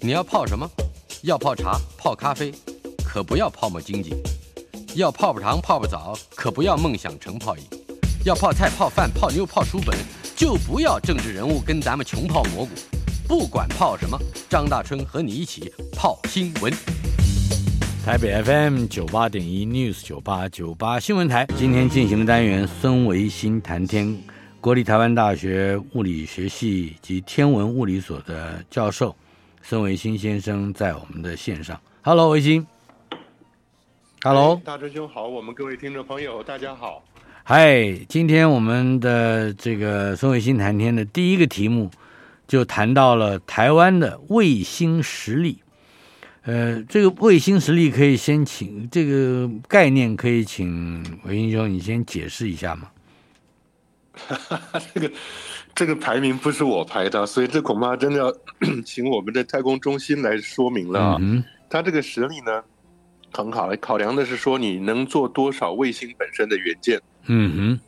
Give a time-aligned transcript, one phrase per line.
[0.00, 0.70] 你要泡什么？
[1.22, 2.52] 要泡茶、泡咖啡，
[3.04, 4.10] 可不要泡沫经济；
[4.94, 7.64] 要泡泡糖、泡泡澡，可不要梦想成泡影；
[8.24, 9.98] 要泡菜、泡饭、泡妞、泡书本，
[10.36, 12.70] 就不要政治人物跟咱们穷泡蘑菇。
[13.26, 14.16] 不管泡什么，
[14.48, 16.72] 张大春和你一起泡新闻。
[18.04, 24.16] 台北 FM 九八点一 News 九八九八新闻台，今天进行的单元孙维新谈天，
[24.60, 29.14] 国立台湾大学物理学系及天文物理所的教授。
[29.62, 32.66] 孙维新先生在我们的线上，Hello，维新
[34.22, 37.04] ，Hello，大师兄好，我们各位听众朋友大家好，
[37.44, 41.90] 嗨，今天我们的这个孙维新谈天的第一个题目
[42.46, 45.62] 就谈到了台湾的卫星实力，
[46.42, 52.90] 呃，这个卫星实力可以先请这个概念可以请维新兄你先解释一下吗？
[54.14, 55.10] 哈哈，这个。
[55.78, 58.34] 这个排名不是我排的，所以这恐怕真的要
[58.84, 61.16] 请我们的太空中心来说明了啊。
[61.20, 62.60] 嗯，它这个实力呢，
[63.32, 67.00] 很好，考量的是说你能做多少卫星本身的元件。
[67.26, 67.80] 嗯哼。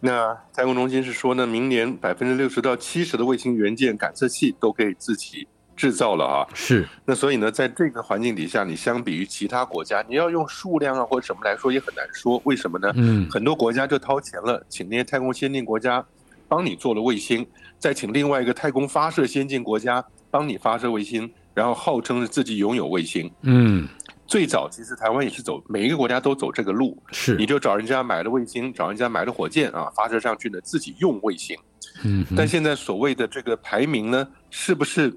[0.00, 6.42] 那太空中心是说呢，明年百分之六十到七十的卫星元件感测器都可以自己制造了啊。
[6.52, 6.84] 是。
[7.04, 12.42] 那所以呢，在这个环境底下，你相比于其他国家，你要用数量啊或者什么来说也很难说。
[12.42, 12.92] 为什么呢？
[12.96, 13.30] 嗯。
[13.30, 16.04] 很多国家就掏钱了，请那些太空先进国家。
[16.48, 17.46] 帮你做了卫星，
[17.78, 23.30] 再请另外一个太空发射先进国家帮你发射卫星，然后号称是自己拥有卫星。
[23.42, 23.88] 嗯，
[24.26, 31.56] 最早其实台湾也是走，每一个国家都走这个路，是你就找人家买了卫星，找人家买了火箭啊，发射上去呢，自己用卫星。
[32.04, 35.16] 嗯，但现在所谓的这个排名呢，是不是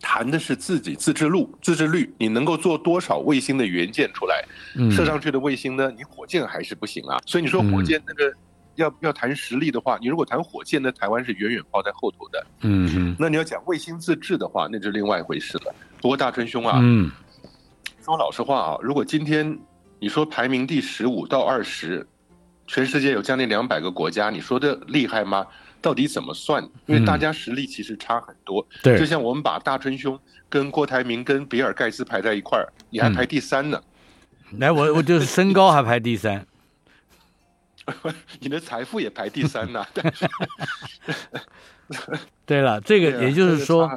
[0.00, 2.12] 谈的是自己自制路、自制率？
[2.18, 4.44] 你能够做多少卫星的元件出来？
[4.90, 5.92] 射上去的卫星呢？
[5.96, 7.18] 你火箭还是不行啊。
[7.26, 8.32] 所以你说火箭那个。
[8.76, 12.46] 要要谈实力的话，你如果谈火箭，那台湾是远远抛在后头的。
[12.60, 13.16] 嗯嗯。
[13.18, 15.74] 那你要讲卫星自制的话，那就另外一回事了。
[16.00, 17.10] 不过大春兄啊，嗯，
[18.04, 19.58] 说老实话啊，如果今天
[19.98, 22.06] 你说排名第十五到二十，
[22.66, 25.46] 全世界有将近两百个国家，你说的厉害吗？
[25.80, 26.62] 到底怎么算？
[26.86, 28.66] 因为大家实力其实差很多。
[28.82, 28.98] 对。
[28.98, 30.18] 就像我们把大春兄
[30.48, 33.80] 跟郭台铭跟比尔盖茨排在一块儿，你还排第三呢。
[34.58, 36.46] 来，我我就是身高还排第三。
[38.40, 39.88] 你的财富也排第三呐、啊。
[42.46, 43.90] 对了，这个也就是说，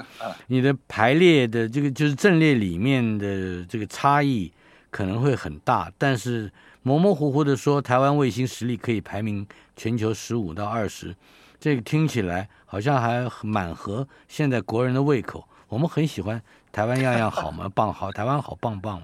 [0.47, 4.51] 你的排列的这个就是阵列里面的这个差异
[4.89, 6.51] 可能会很大，但是
[6.81, 11.15] 模模糊糊的说，台湾卫星实力可以排名全球十五到二十，
[11.59, 15.47] 这个听起来好像还蛮合现在国人的胃口。
[15.67, 16.41] 我们很喜欢
[16.71, 19.01] 台湾样样好嘛，棒好，台湾好棒棒，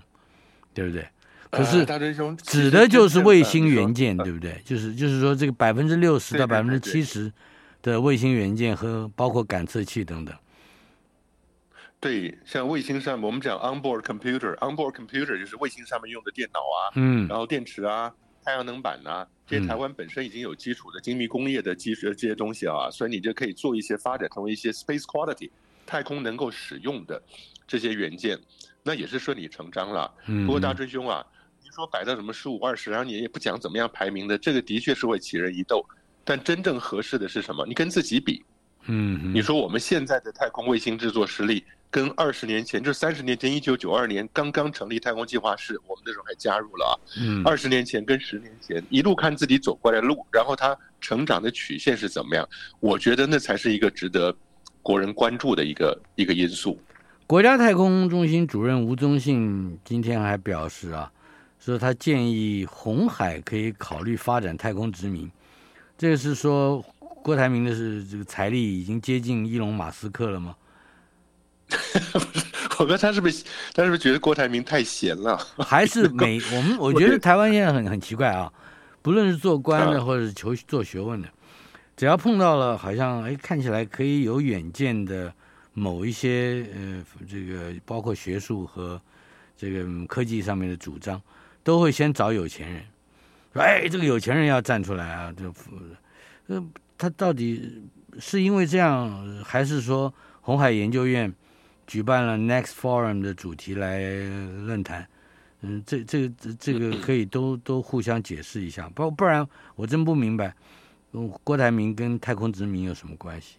[0.74, 1.08] 对不对？
[1.52, 1.86] 可是，
[2.44, 4.62] 指的就是卫星元件，对不对？
[4.64, 7.30] 就是就是说，这个百分之六十到百分之七十
[7.82, 10.34] 的卫星元件和包括感测器等等。
[12.00, 18.14] 对，像卫星上，我们讲 onboard computer，onboard computer 就是卫星上面用的电脑啊，嗯，然后电池啊，
[18.46, 25.50] 太阳能板啊，这些台湾本身已经有基础的精密工业的技术这些东西啊，所以你就可以做一些发展成为一些 space quality
[25.86, 27.22] 太空能够使用的
[27.68, 28.40] 这些元件，
[28.84, 30.10] 那也是顺理成章了。
[30.46, 31.22] 不过大春兄啊。
[31.72, 35.86] 说摆到什么十五二十，然后你也不讲怎么样排名的，这个的确是会起人一斗。
[36.24, 37.66] 但真正合适的是什么？
[37.66, 38.44] 你跟自己比，
[38.86, 46.94] 嗯，你说我们现在的太空卫星制作实力，跟二十年前，就三十年前，一九九二年刚刚成立太空计划室，我们那时候还加入了啊。
[47.20, 52.48] 嗯，二十年前跟十年前，一路看自己走过来的路，然后它成长的曲线是怎么样？
[52.80, 54.34] 我觉得那才是一个值得
[54.84, 56.80] 国人关注的一个一个因素。
[57.26, 61.12] 国家太空中心主任吴宗信今天还表示啊。
[61.64, 65.30] 说他建议红海可以考虑发展太空殖民，
[65.96, 66.84] 这个是说
[67.22, 70.56] 郭台铭的是这个财力已经接近伊隆马斯克了吗？
[72.80, 73.46] 我觉得他是不是
[73.76, 75.38] 他是不是觉得郭台铭太闲了？
[75.64, 78.52] 还是美我们我觉得台湾现在很很奇怪啊，
[79.04, 81.30] 不论是做官的或者是求做学问的，
[81.96, 85.32] 只要碰到了好像哎看起来可以有远见的
[85.74, 89.00] 某一些呃这个包括学术和
[89.56, 91.22] 这个科技上面的主张。
[91.64, 92.84] 都会先找有钱人，
[93.54, 95.54] 说：“哎，这个有钱人要站出来啊！”这，
[96.48, 96.64] 呃，
[96.98, 97.82] 他到底
[98.20, 101.34] 是因为这样，还是说红海研究院
[101.86, 104.00] 举办了 Next Forum 的主题来
[104.66, 105.08] 论坛？
[105.62, 110.56] 嗯，这、这个、这个可以都 都互相解释一下，不不然我真不明白，
[111.44, 113.58] 郭台铭跟太空殖民有什么关系？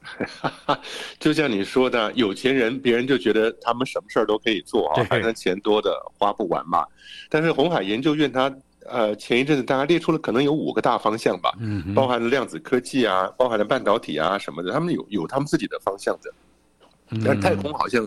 [1.20, 6.84] 就像你说的，有钱人，别人就觉得他们什么事儿都可以做啊，反正钱多的花不完嘛。
[7.28, 8.52] 但是红海研究院它
[8.86, 11.52] 呃前一阵子大家列出了可能有五个大方向吧，
[11.94, 16.32] 包含了量子科技啊，包含了半导体啊什么的，他们有有他们自己的方向的。
[17.24, 18.06] 但是太空好像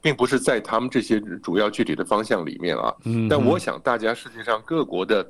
[0.00, 2.94] 并不是在他们这些主要具体的方向里面啊。
[3.30, 5.26] 但我想大家世界上各国的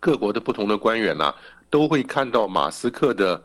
[0.00, 1.34] 各国的不同的官员呢，
[1.68, 3.42] 都会看到马斯克的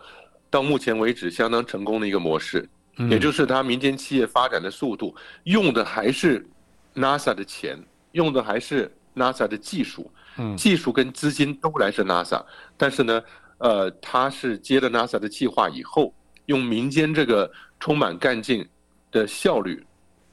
[0.51, 2.69] 到目前为止相当成功的一个模式，
[3.09, 5.15] 也就是他民间企业发展的速度
[5.45, 6.45] 用的还是
[6.93, 10.11] NASA 的钱，用的还是 NASA 的技术。
[10.37, 12.41] 嗯，技术跟资金都来自 NASA，
[12.77, 13.21] 但是呢，
[13.57, 16.13] 呃，他是接了 NASA 的计划以后，
[16.45, 17.51] 用民间这个
[17.81, 18.65] 充满干劲
[19.11, 19.85] 的效率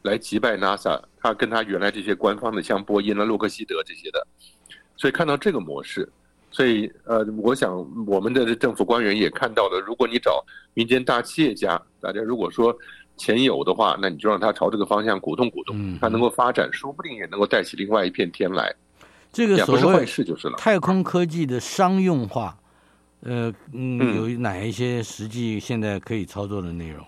[0.03, 4.25] 来击败 NASA，他跟他原来这些官方的像波音啊、洛克希德这些的，
[4.97, 6.09] 所以看到这个模式，
[6.51, 12.77] 所以呃，我想我们的政府官员也看到了，如果你找民间大企业家，大家如果说
[13.17, 18.75] 钱有的话，那你就让他朝这个方向鼓动鼓动，他能够发展，说不定也能够带起另外一片天来。
[19.31, 20.07] 这个所谓
[20.57, 22.57] 太空科技的商用化，
[23.21, 27.05] 呃，嗯，有哪一些实际现在可以操作的内容？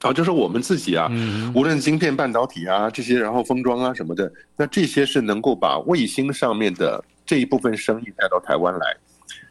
[0.00, 1.10] 啊，就是我们自己啊，
[1.54, 8.96] 无论晶片、半导体啊这些，然后封装啊什么的，那这些是能够把卫星上面的这一部分生意带到台湾来，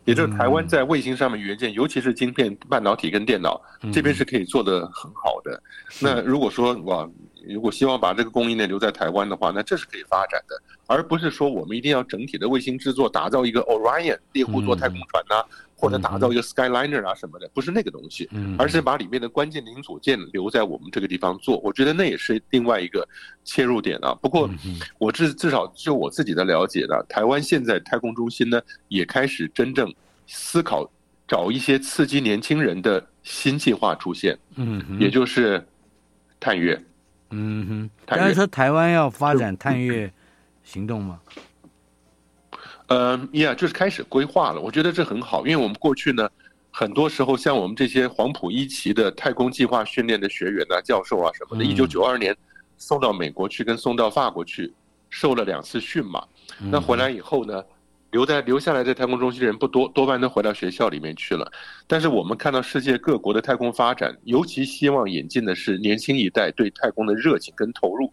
[0.05, 3.61] 也就是台湾在卫星上面元件，尤其是晶片、半导体跟电脑
[3.93, 5.61] 这边是可以做得很好的。
[5.99, 7.09] 那如果说哇。
[7.47, 15.45] 如果希望把这个供应链留在台湾的话，那这是可以发展的，而不是说我们一定要整体的卫星制作，打造一个 Orion 猎户座太空船呐、啊，
[15.79, 21.57] 或者打造一个 Skyliner 啊什么的，不是那个东西，而是把里面的关键零组件留在我们这个地方做。
[21.59, 23.07] 我觉得那也是另外一个
[23.45, 24.13] 切入点啊。
[24.21, 24.49] 不过
[24.97, 29.93] 我至至少就我自己的了解呢，台湾现在太空中心呢也开始真正
[30.27, 30.89] 思考
[31.25, 35.65] 找一些刺激年轻人的新计划出现，嗯，也就是
[36.41, 36.77] 探月。
[37.31, 40.11] 嗯哼，但是说台湾要发展探月
[40.63, 41.21] 行动吗？
[42.89, 44.59] 呃，呀，就是开始规划了。
[44.59, 46.29] 我觉得这很好，因为我们过去呢，
[46.71, 52.35] 很多时候像我们这些黄埔一期的太空计划训练的学员啊、教授啊什么的，一九九二年
[52.77, 54.73] 送到美国去，跟送到法国去
[55.09, 56.23] 受了两次训嘛。
[56.57, 57.63] 那回来以后呢？
[58.11, 61.47] 留在留下来的太空中心的人不多，多半都回到学校里面去了。
[61.85, 68.11] 但是我们看到世界各国的太空发展，尤其希望引进的是年轻一代对太空的热情跟投入。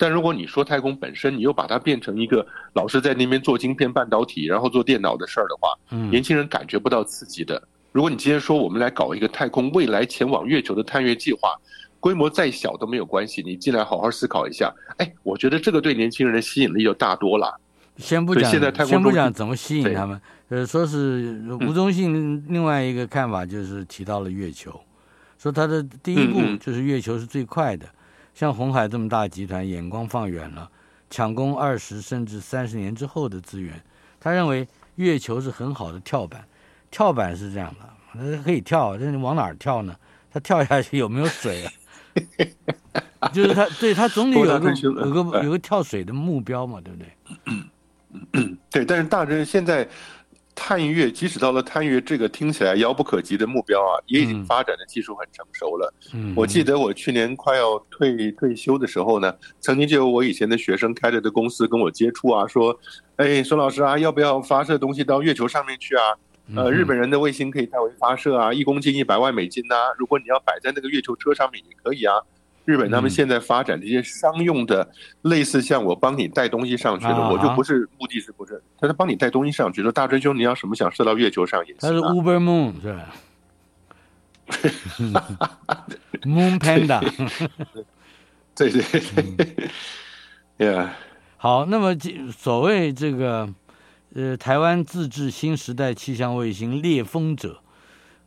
[0.00, 5.76] 但如果你说太空本身，你又把它变成一个老是在那边做晶片、半导体，然后做电脑的事儿的话，
[6.08, 7.60] 年轻人感觉不到刺激的。
[7.90, 11.52] 如果你今天说我们来搞一个太空未来前往月球的探月计划，
[11.98, 14.72] 规模再小都没有关系，你进来好好思考一下。
[14.98, 17.58] 哎，我觉得这个对年轻人的吸引力就大多了。
[17.96, 18.48] 先不讲，
[18.86, 20.20] 先不讲怎么吸引他们。
[20.50, 24.80] 呃，说是吴宗信另外一个看法就是提到了月球，
[25.38, 27.84] 说他的第一步就是月球是最快的。
[28.38, 30.70] 像红海这么大集团，眼光放远了，
[31.10, 33.82] 抢攻二十甚至三十年之后的资源。
[34.20, 36.44] 他认为月球是很好的跳板，
[36.88, 39.92] 跳板是这样的，它可以跳，但是往哪儿跳呢？
[40.32, 41.72] 他跳下去有没有水啊？
[43.34, 44.92] 就是他对他总得有个有
[45.24, 48.54] 个有个跳水的目标嘛，对不对？
[48.70, 49.88] 对，但是大致现在
[50.60, 55.94] 探月，即使到了探月这个听起来遥不可及的目标啊，也已经发展的技术很成熟了。
[56.12, 62.76] 嗯，我记得我去年快要退退休的时候呢，曾经就有我以前的学生开着的公司跟我接触啊，说
[63.16, 66.02] ：“哎，孙老师啊，要不要发射东西到月球上面去啊？
[66.56, 72.16] 呃，日本人的卫星可以代为发射啊，一公斤一百万美金呐，如果你要摆在那个月球车上面也可以啊。”
[72.68, 74.86] 日本他们现在发展这些商用的，
[75.22, 78.62] 类似像我帮你带东西上去的，我就不是目的是不是？
[78.78, 81.76] 他是帮你带东西上去，说大追兄你要什么想射到月球上也行。
[81.80, 83.14] 他是 Uber Moon 是吧？
[86.24, 87.00] Moon Panda。
[88.54, 89.70] 对对对。
[90.58, 90.90] Yeah。
[91.38, 91.96] 好，那么
[92.30, 93.48] 所谓这个
[94.14, 97.60] 呃，台湾自制新时代气象卫星猎风者，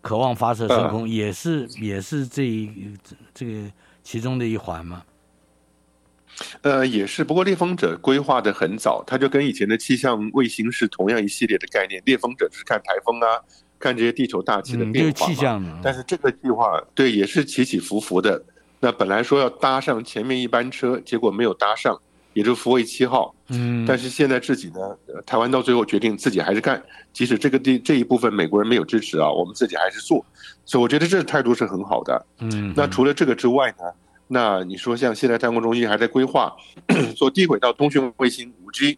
[0.01, 2.98] 渴望发射升空，也是也是这一
[3.36, 3.71] 这个。
[4.03, 5.03] 其中的一环吗？
[6.62, 7.24] 呃，也是。
[7.24, 12.01] 不过猎风者规划的很早，它就跟以前的气象卫星是同样一系列的概念。
[12.05, 13.39] 猎风者是看台风啊，
[13.77, 15.27] 看这些地球大气的变化。
[15.27, 15.79] 气象的。
[15.84, 18.43] 但是这个计划对也是起起伏伏的。
[18.79, 22.01] 那本来说要搭上前面一班车，结果没有搭上，
[22.34, 23.34] 也就是福卫七号。
[23.50, 23.86] 嗯。
[23.86, 24.80] 但是现在自己呢，
[25.26, 30.26] 台湾到最后决定自己还是干，即使这个地这一部分美国人没有支持啊，我们自己还是做。
[30.66, 32.26] 所以我觉得这个态度是很好的。
[32.40, 33.86] 嗯，那除了这个之外呢？
[34.34, 36.56] 那你说像现在太空中心还在规划
[37.18, 38.98] 做低轨道通讯卫星五 G，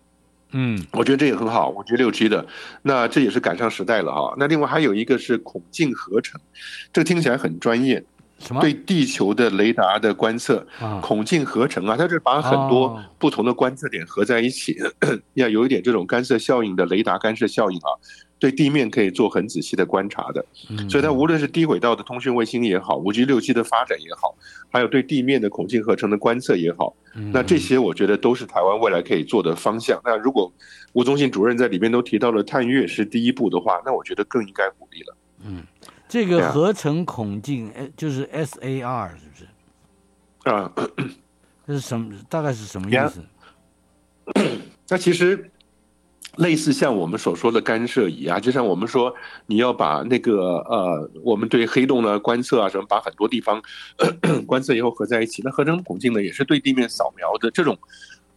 [0.52, 1.70] 嗯，我觉得这也很好。
[1.70, 2.46] 我觉得六 G 的，
[2.84, 4.36] 那这也是赶上时代了哈。
[4.38, 6.40] 那另外还有一个是孔径合成，
[6.94, 8.04] 这个听起来很专业。
[8.44, 8.62] 什么？
[8.62, 10.66] 对地球的雷达的观测，
[11.02, 14.78] 孔径合成啊，它是把很多不同的观测点合在一起，
[15.36, 17.90] 要有一点这种干涉效应的雷达干涉效应啊。
[18.40, 20.46] 对地面可以做很仔细的观察的。
[20.90, 24.36] 所以它无论是低轨道的通讯卫星也好，五 G 六 G 的发展也好，
[24.70, 26.94] 还有对地面的孔径合成的观测也好，
[27.32, 29.98] 那这些我觉得都是台湾未来可以做的方向。
[30.04, 30.52] 那如果
[30.92, 35.16] 吴宗信主任在里面都提到了探月是第一步的话，那我觉得更应该鼓励了。
[35.46, 35.64] 嗯，
[36.14, 39.48] 这个合成孔径，哎，就是 SAR 是不是？
[40.48, 40.72] 啊，
[41.66, 42.14] 这是什么？
[42.30, 43.24] 大概是什么意思？
[44.90, 45.50] 那其实。
[46.38, 49.14] 类似像我们所说的干涉仪啊，就像我们说
[49.46, 53.62] 你要把那个呃，我们对黑洞的观测啊什么，把很多地方
[54.48, 55.44] 观测以后合在一起。
[55.46, 57.78] 那合成孔径呢，也是对地面扫描的这种，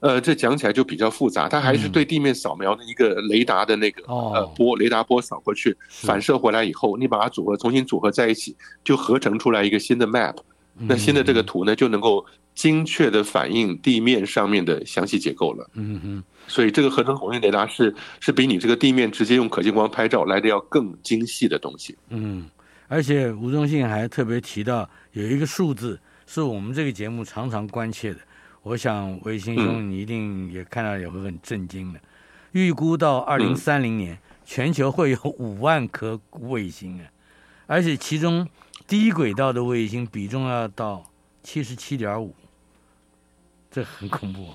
[0.00, 1.48] 呃，这讲起来就比较复杂。
[1.48, 10.36] 它还是对地面扫描的一个雷达的那个呃波，雷达波扫过去，反射回来以后，你把它组合重新组合在一起，就合成出来一个新的 map。
[10.78, 12.22] 那新的这个图呢，就能够
[12.54, 15.70] 精确的反映地面上面的详细结构了。
[15.72, 16.22] 嗯嗯。
[16.46, 21.96] 所以这个合成孔径雷达是是比你这个地面直接用可见光拍照来的要更精细的东西。
[22.10, 22.44] 嗯，
[22.88, 28.18] 而且吴宗信还特别提到有一个数字是我们这个节目常常关切的，
[28.66, 32.00] 我想卫星兄你一定也看到也会很震惊的。
[32.50, 37.06] 预估到二零三零年，全球会有 五万颗卫星啊，
[37.68, 38.48] 而且其中
[38.88, 41.04] 低轨道的卫星比重要到
[41.44, 42.34] 七十七点五，
[43.70, 44.48] 这很恐怖。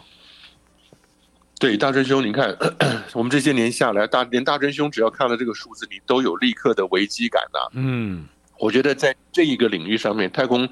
[1.57, 2.53] 对，大真兄，你看，
[3.15, 7.59] 我们这些年下来，大连大真兄只要看了这个数字，你都有立刻的危机感呐。
[7.75, 8.27] 嗯，
[8.61, 10.69] 我觉得在这一个领域上面，太空、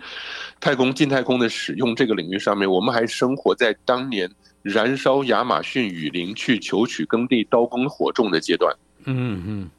[0.59, 4.29] 太空、近太空的使用这个领域上面，我们还生活在当年
[4.61, 8.71] 燃烧亚马逊雨林去求取耕地刀耕火种的阶段。
[9.05, 9.69] 嗯嗯。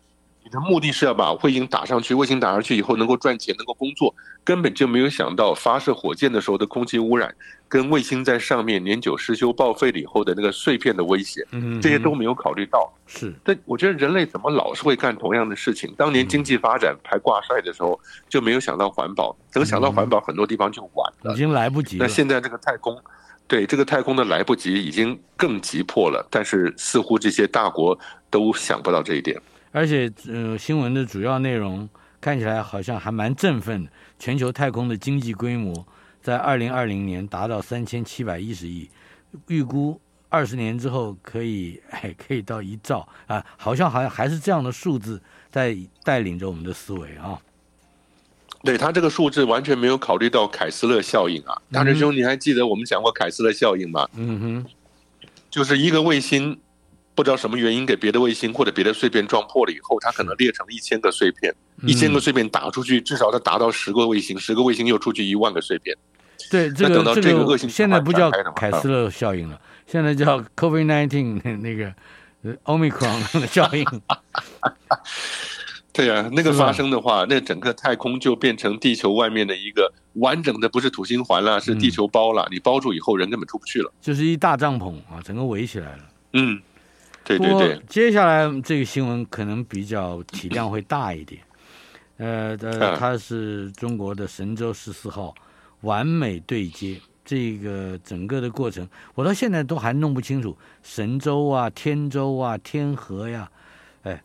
[0.51, 7.33] 你的目的是要把卫星打上去，卫星打上去以后能够赚钱，能够工作，根本就没有想到发射火箭的时候的空气污染，
[7.69, 11.47] 跟卫星在上面年久失修报废了以后的那个碎片的威胁，
[11.81, 12.93] 这些都没有考虑到。
[13.07, 15.95] 是，但我觉得人类怎么老是会干同样的事情？
[15.97, 22.05] 当年经济发展排挂帅的时候，就没有想到环保，等想到环保，很多地方就晚了，已经来不及了。
[22.05, 23.01] 那现在这个太空，
[23.47, 26.27] 对这个太空的来不及，已经更急迫了。
[26.29, 27.97] 但是似乎这些大国
[28.29, 29.41] 都想不到这一点。
[29.73, 31.89] 而且，呃，新闻的主要内容
[32.21, 33.91] 看起来好像还蛮振奋的。
[34.19, 35.87] 全球太空的经济规模
[36.21, 38.91] 在二零二零年达到三千七百一十亿，
[39.47, 43.45] 预估二十年之后可以， 哎，可以到一兆啊！
[43.57, 47.41] 好像好像还是这样的数字在带领着我们的思维啊。
[48.63, 54.07] 对，他这个数字完全没有考虑到凯斯勒效应啊，大师兄，你还记得我们讲过凯斯勒效应吗？
[54.15, 54.67] 嗯哼，
[55.49, 56.59] 就是一个卫星。
[57.21, 65.95] 不知道什么原因给别的卫星或者别的碎片撞破了以后，它可能裂成了一千个碎片，一千个碎片打出去，至少它达到十个卫星，十个卫星又出去一万个碎片。
[66.51, 71.93] 对，这个这个恶性现在不叫凯斯勒效应了，现在叫 COVID nineteen 那个
[72.65, 73.85] Omicron 的 效应。
[75.93, 82.49] 对呀，那个发生的话，那整个太空就变成地球外面的一个完整的，不是土星环了，是地球包了。
[82.51, 86.03] 你包住以后，人根本出不去了，就是一大帐篷啊，整个围起来了。
[86.33, 86.63] 嗯。
[87.39, 91.43] 对对对，接下来这个新闻可能比较体量会大一点，
[92.19, 95.35] 呃呃，它是中国的神舟十四号
[95.83, 103.51] 完美对接，这个整个的过程，我到现在都还弄不清楚神舟啊、天舟啊、天河呀，
[104.03, 104.23] 哎，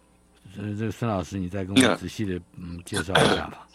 [0.55, 3.67] 这，这孙老师你再跟我仔细的嗯介绍一下吧。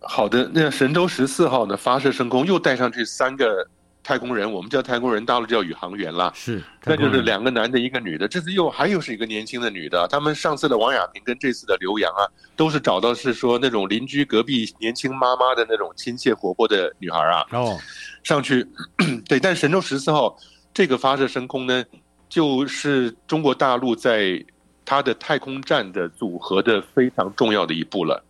[0.00, 3.68] 好的，那神舟十四号呢发射升空，又带上去三个。
[4.12, 6.30] 太空人，我们叫太空人，大陆叫宇航员啦。
[6.34, 8.28] 是，那就是两个男的，一个女的。
[8.28, 10.06] 这次又还有是一个年轻的女的。
[10.08, 17.42] 他们上次的王亚平跟这次的刘洋啊，都是找到是说那种邻居隔壁年轻妈妈的那种亲切活泼的女孩啊。
[17.52, 17.78] 哦，
[18.22, 18.66] 上去，
[19.26, 20.36] 对，但神舟十四号
[20.74, 21.82] 这个发射升空呢，
[22.28, 24.44] 就是中国大陆在
[24.84, 28.22] 它的太空站的组合的非常重要的一步了。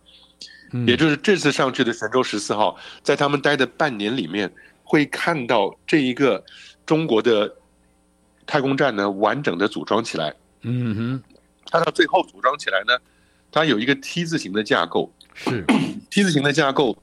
[0.71, 4.49] 嗯，也就是这次上去的神舟十四号，在他们待的半年里面。
[4.83, 6.43] 会看到这一个
[6.85, 7.55] 中国的
[8.45, 10.35] 太空站呢，完整的组装起来。
[10.61, 11.23] 嗯哼，
[11.65, 12.97] 它到最后组装起来呢，
[13.51, 15.11] 它有一个 T 字形的架构。
[15.33, 15.65] 是
[16.11, 16.95] T 字形的架构，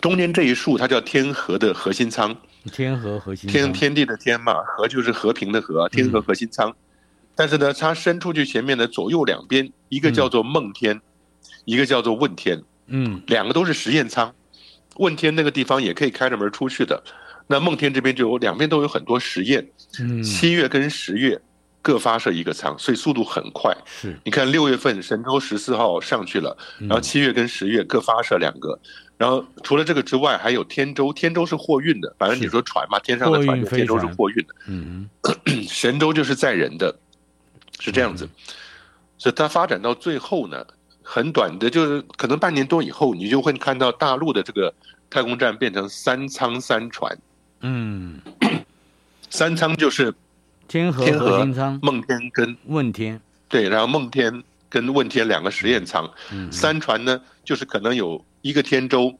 [0.00, 2.36] 中间这一竖它叫天河的核心舱。
[2.72, 3.48] 天河核心。
[3.48, 6.68] 天天地的天嘛，和就是和平的和，天河核心舱。
[6.68, 6.74] 嗯、
[7.34, 11.02] 但是呢，它伸出去前面的左右两边，一个叫做梦天，嗯、
[11.64, 12.62] 一个叫做问天。
[12.88, 14.34] 嗯，两个都是实验舱。
[14.98, 17.02] 问天那个地方也可以开着门出去的，
[17.46, 19.68] 那梦天这边就有两边都有很多实验，
[20.00, 21.40] 嗯，七月跟十月
[21.82, 23.76] 各发射一个舱，所以速度很快。
[23.86, 28.78] 是，你看六月份神舟十四号上去了，然后七月跟十月各发射两个，
[29.16, 35.08] 然后除了这个之外，还有天舟，天舟是货运的，反正你说船嘛，天上的船，天舟是货运的，嗯，
[35.68, 36.98] 神舟就是载人的，
[37.78, 38.28] 是这样子。
[39.18, 40.66] 所以它发展到最后呢，
[41.08, 44.74] 很短的，就是可能半年多以后，你就会看到大陆的这个
[45.08, 47.16] 太空站变成三舱三船。
[47.60, 48.20] 嗯，
[49.30, 50.12] 三舱就是
[50.66, 53.20] 天河、天河舱、梦天跟问天。
[53.48, 56.10] 对，然后梦天跟问天两个实验舱。
[56.32, 59.16] 嗯，三船呢，就是可能有一个天舟，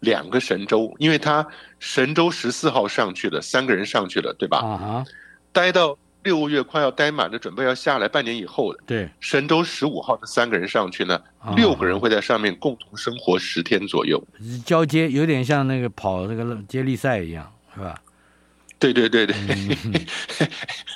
[0.00, 1.46] 两个神舟，因为它
[1.78, 4.58] 神舟十四号上去了，三个人上去了，对吧？
[4.58, 5.04] 啊哈，
[5.52, 5.96] 待到。
[6.22, 8.80] 六月快要待满了，准备要下来，半年以后的。
[8.86, 14.22] 对，神舟十五号的三个人上去呢，哦、六个人会在上面共同生活十天左右，
[14.64, 17.98] 交接有点像那个跑那个接力赛一样，是吧？
[18.78, 19.36] 对对对对，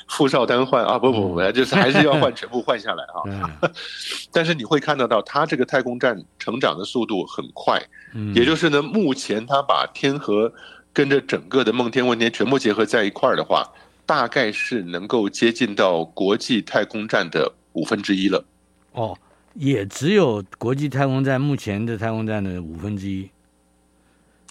[0.08, 3.20] 傅、嗯、 少丹换啊，不不不，嗯、就是还是要换全部换下来啊。
[3.26, 3.70] 嗯、
[4.32, 7.82] 但是你会看得到，它这个太空站成长的速度很快，
[8.14, 10.52] 嗯、也就是呢，目前它把天和
[10.94, 13.66] 跟着整个的梦天问天全部结合在一块儿的话。
[14.06, 18.44] 大概是能够接近到国际太空站的五分之一了。
[18.92, 19.16] 哦，
[19.54, 23.28] 也只有国际太空站目前的太空站的五分之一。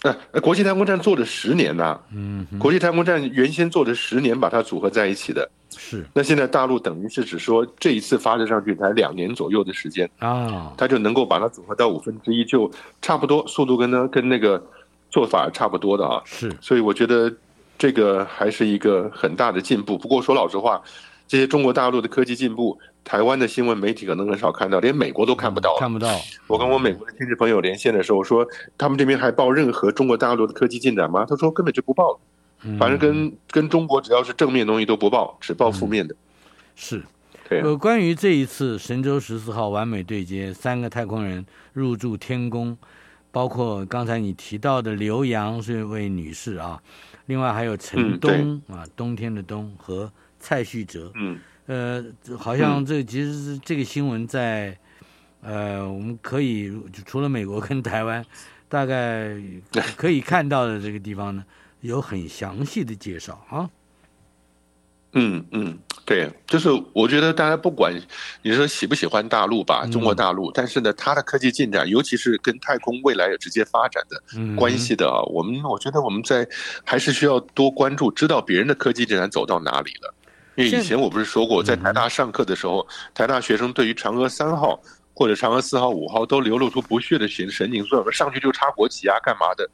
[0.02, 2.00] 呃，国际太空站做了十年呐、啊。
[2.12, 5.48] 嗯，国际太空站原先做了十年，把它组合在一起的。
[5.76, 6.04] 是。
[6.12, 12.70] 那现在大陆等于是只说这一次发射上去才两年左右的时间啊，它就能够把它组合到五分之一，就
[13.00, 14.62] 差不多速度跟呢跟那个
[15.10, 16.20] 做法差不多的啊。
[16.26, 16.54] 是。
[16.60, 17.32] 所以我觉得。
[17.84, 19.98] 这个还是一个很大的进步。
[19.98, 20.82] 不过说老实话，
[21.28, 25.76] 这些中国大陆的科技进步，台湾的新闻媒体可能很少看到，连美国都看不到。
[25.78, 26.08] 看不到。
[26.46, 28.48] 我跟我美国的亲戚朋友连线的时候说，
[28.78, 31.26] 他们这边还报任何中国大陆的科技进展吗？
[31.28, 32.18] 他说根本就不报，
[32.78, 36.16] 反正跟跟中国只要是正面东西都不报，只报负面的。
[36.74, 37.02] 是。
[37.50, 42.78] 呃，关于这一次神舟十四号完美对接，三个太空人入驻天宫，
[43.30, 46.80] 包括刚才你提到的刘洋是一位女士啊。
[47.26, 48.30] 另外还有陈东、
[48.68, 52.04] 嗯、啊，冬天的冬和蔡旭哲，嗯，呃，
[52.36, 54.76] 好像这其实是这个新闻在，
[55.40, 56.72] 呃，我们可以
[57.06, 58.24] 除了美国跟台湾，
[58.68, 59.36] 大概
[59.96, 61.44] 可以看到的这个地方呢，
[61.80, 63.70] 有很详细的介绍啊。
[65.14, 67.94] 嗯嗯，对，就是我觉得大家不管
[68.42, 76.46] 你说喜不喜欢大陆吧，中国大陆，嗯、但是呢，它的科技进展，尤其是跟太空未来有直接发展的关系的啊，嗯、我们我觉得我们在
[76.84, 80.14] 还是需要多关注，知道别人的科技进展走到哪里了。
[80.56, 84.80] 因为以前我不是说过，在台大上课的时候，台大学生对于嫦娥三号
[85.12, 89.68] 或者嫦娥四号、五号都流露出不屑的神神情，说上去就插国旗啊，干嘛的？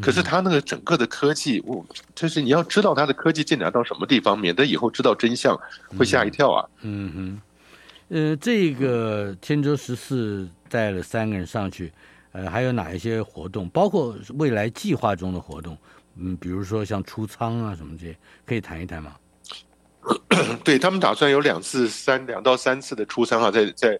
[0.00, 5.58] 可是他那个整个的科技，我就是你要知道他的科技进展到什么地方，免得以后知道真相
[5.96, 6.68] 会吓一跳啊。
[6.82, 7.40] 嗯
[8.08, 11.92] 哼，呃，这个天舟十四带了三个人上去，
[12.32, 13.68] 呃，还有哪一些活动？
[13.70, 15.76] 包括未来计划中的活动，
[16.16, 19.16] 嗯，比如说像出舱啊什么这些，可以谈一谈吗？
[20.62, 23.98] 对，他们打算有两次三两到三次的出舱啊，在在。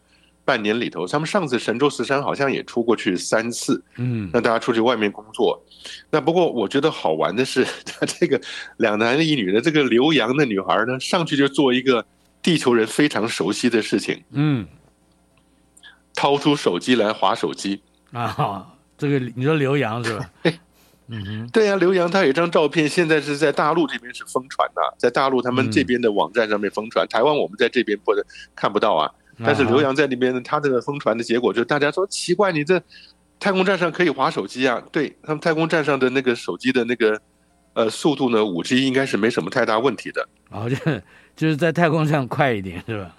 [0.50, 5.62] 半年里头，他们上次神舟十三好像也出过去三次，嗯，让大家出去外面工作。
[6.10, 8.40] 那不过我觉得好玩的是，他 这个
[8.78, 12.04] 两男一女的这个刘洋的女孩呢，上去就做一个
[12.42, 14.66] 地球人非常熟悉的事情，嗯，
[16.16, 18.66] 掏出手机来划手机啊。
[18.98, 20.30] 这个你说刘洋是吧？
[21.06, 28.12] 嗯哼，对呀，刘洋他有一张照片，现在是在大陆这边是疯传的，在大陆他们这边的网站上面疯传，台湾我们在这边不
[28.56, 29.08] 看不到啊。
[29.44, 32.82] 但是刘洋在那边，他这个疯传的结果就是大家说奇怪，你这
[33.38, 34.82] 太空站上可以划手机啊？
[34.92, 37.20] 对，他们太空站上的那个手机的那个
[37.72, 40.28] 呃速度呢，五 G 应该是没什么太大问题的。
[40.50, 41.02] 哦，就是
[41.34, 43.16] 就是在太空上快一点是吧？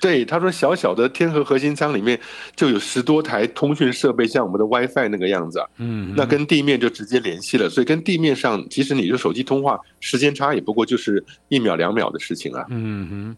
[0.00, 2.18] 对，他说小小的天河核心舱里面
[2.56, 5.66] 就有十多台通讯设备，像我们的 WiFi 那个样子啊。
[5.76, 12.66] 嗯，那跟地面就直接联系了，所以跟地面上，即使你的手机通话时间差，也不过就是一秒两秒的事情啊。
[12.70, 13.36] 嗯哼。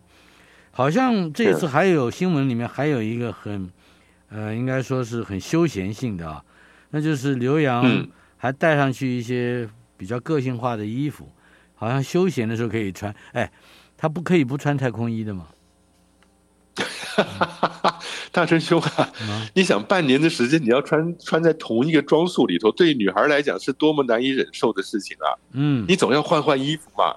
[0.75, 3.71] 好像这次还有新闻里面还有一个很，
[4.29, 6.45] 呃，应该说是很休闲性的啊，
[6.91, 8.07] 那就是刘洋
[8.37, 11.31] 还带上去一些比较个性化的衣服，
[11.77, 13.15] 好像休闲的时候可以穿。
[13.33, 13.53] 哎，
[13.97, 15.47] 他不可以不穿太空衣的吗？
[18.33, 19.13] 大师兄啊，
[19.55, 25.39] 你想半年的时间你要穿穿在同一个装束里头，对女孩来讲是多么难以忍受的事情啊！
[25.53, 27.15] 嗯，你总要换换衣服嘛。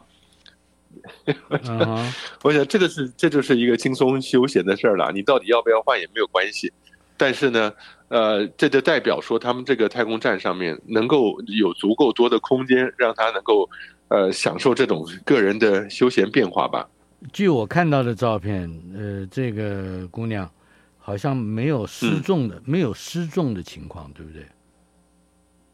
[1.50, 2.15] 我想，uh huh.
[2.43, 5.12] 我想这个是这就是一个轻松休闲的事儿了。
[5.12, 6.72] 你到底要不要换也没有关系，
[7.17, 7.74] 但是呢，
[8.10, 13.70] 呃，这就代表说他们这个太空站上面能够有足够多的空间，让他能够
[14.10, 16.88] 呃享受这种个人的休闲变化吧。
[17.34, 20.50] 据我看到的照片，呃，这个姑娘
[20.98, 24.46] 好像没有失重的，嗯、没有失重的情况，对不对？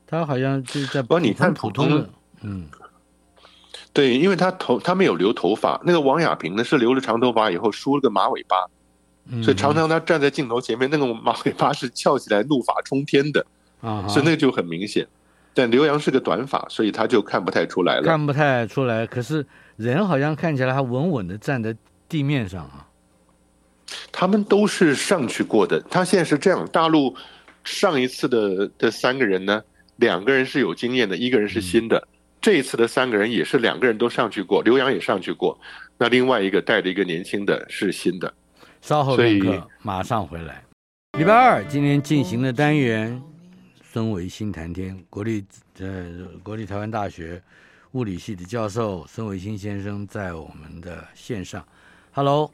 [0.08, 2.10] 她好像就是在帮你看普通的，
[2.42, 2.66] 嗯。
[3.94, 8.66] 对，因为他头他没有留头发，那个王亚平呢是留了长头发以后梳了个马尾巴，
[9.44, 13.46] 所以常常他站在镜头前面，那个马尾巴是翘起来，怒发冲天的
[13.82, 15.08] 啊，所以那个就很明显。
[15.54, 18.02] 但刘洋是个短发，所以他就看不太出来了。
[18.02, 21.76] 看不太出来，可是人好像看起来还稳稳的站在
[22.10, 22.88] 地面上啊。
[24.12, 25.80] 他们都是上去过的。
[25.92, 27.16] 他现在是这样，大陆
[27.64, 29.62] 上一次的这三个人呢，
[29.98, 31.98] 两个人是有经验的，一个人是新的。
[31.98, 32.13] 嗯、
[32.44, 35.58] 这一次的三个人也是两个人都上去过，刘洋也上去过。
[35.98, 38.34] 那另外一个带着一个年轻的是新的。
[38.82, 40.62] 稍后片刻，马上回来。
[41.18, 43.24] 礼拜二今天进行的单元，
[43.82, 45.46] 孙维新谈天，国立
[45.80, 46.06] 呃
[46.44, 47.42] 国立台湾大学
[47.94, 51.66] 物理系的教授孙维新先生在我们的线上。
[52.12, 52.52] Hello，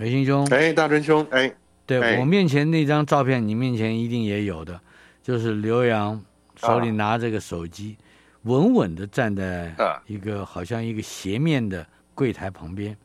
[0.00, 0.44] 维新兄。
[0.46, 1.24] 哎，大春兄。
[1.30, 1.54] 哎，
[1.86, 4.80] 对、哎、我面前那张照片，你面前一定也有的，
[5.22, 6.20] 就是刘洋
[6.56, 8.10] 手里拿着个手机，啊、
[8.42, 9.74] 稳稳的站在
[10.06, 12.96] 一个好像一个斜面的柜台旁边。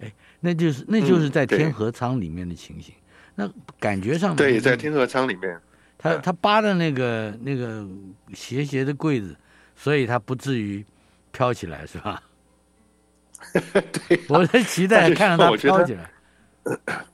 [0.00, 2.92] 哎那就是那就是在天河舱里面的情形，
[3.36, 5.56] 嗯、那感觉上对，在天河舱里面，
[5.96, 7.86] 他他扒的那个那个
[8.34, 9.36] 斜斜的柜子，
[9.76, 10.84] 所以他不至于
[11.30, 12.20] 飘起来，是吧？
[13.52, 16.10] 对、啊，我在期待看到他飘起来。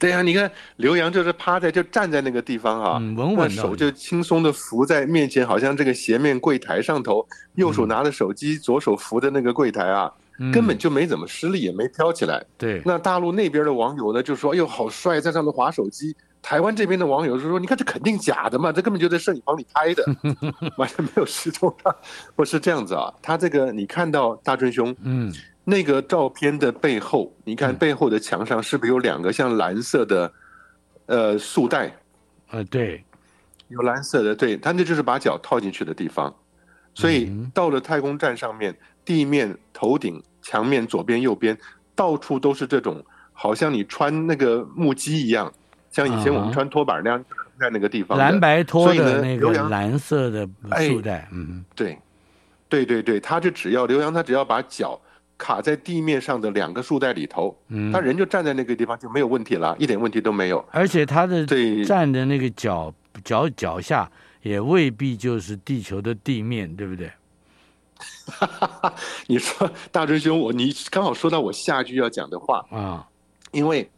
[0.00, 10.12] 对呀、啊，你看刘洋就是趴在就站在那个地方啊，嗯、稳稳的手就轻松的扶在面前，好像这个斜面柜台上头，右手拿着手机，嗯、左手扶着那个柜台啊。
[10.52, 12.44] 根本就没怎么施力，也没飘起来。
[12.58, 20.04] 对，那大陆那边的网友呢，就说：“哎呦，好帅，在上面划手机。”台湾这边的网友就说：“你看这肯定假的嘛，这根本就在摄影棚里拍的，
[20.76, 21.94] 完全没有失踪上。”
[22.34, 25.32] 不是这样子啊，他这个你看到大春兄，嗯，
[25.64, 30.32] 那个照片的背后，你看背后的墙上是不是有两个像蓝色的，
[31.06, 31.90] 呃，束带？
[32.50, 33.02] 呃，对，
[33.68, 36.32] 有蓝色的，对，他那就是把脚套进去的地方。
[36.94, 41.58] 所以到了太空站上面，地面、头顶、墙面、左边、右边，
[41.94, 45.52] 到处都是这种，好像你穿那个木屐一样，
[45.90, 47.24] 像以前我们穿拖板那样
[47.58, 48.16] 在那个地方。
[48.16, 50.48] 蓝白拖的那个蓝色的
[50.86, 51.98] 束带，嗯，对，
[52.68, 55.00] 对对对，他就只要刘洋，他只要把脚
[55.38, 60.64] 卡在地面上的两个束带里头，嗯，他人就站在那个地方就没有问题了，一点问题都没有。
[60.70, 62.92] 而且他的对站的那个脚
[63.24, 64.10] 脚脚下。
[64.44, 67.10] 也未必就是地球的地面，对不对？
[68.26, 68.94] 哈哈哈
[69.26, 73.08] 你说大春兄，我你刚好说到我下句要讲的话啊，
[73.52, 73.90] 因为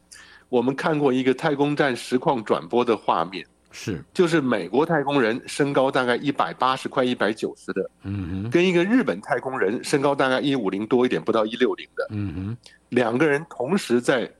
[0.48, 3.44] 我们看过一个太空站实况转播的画面，
[3.78, 4.02] 是。
[4.14, 12.56] 就是美国太空人身高大概一百八十快一百九十的，嗯哼，跟一个日本太空人身高大概一五零多一点，不到一六零的，嗯哼，
[12.88, 14.30] 两个人同时在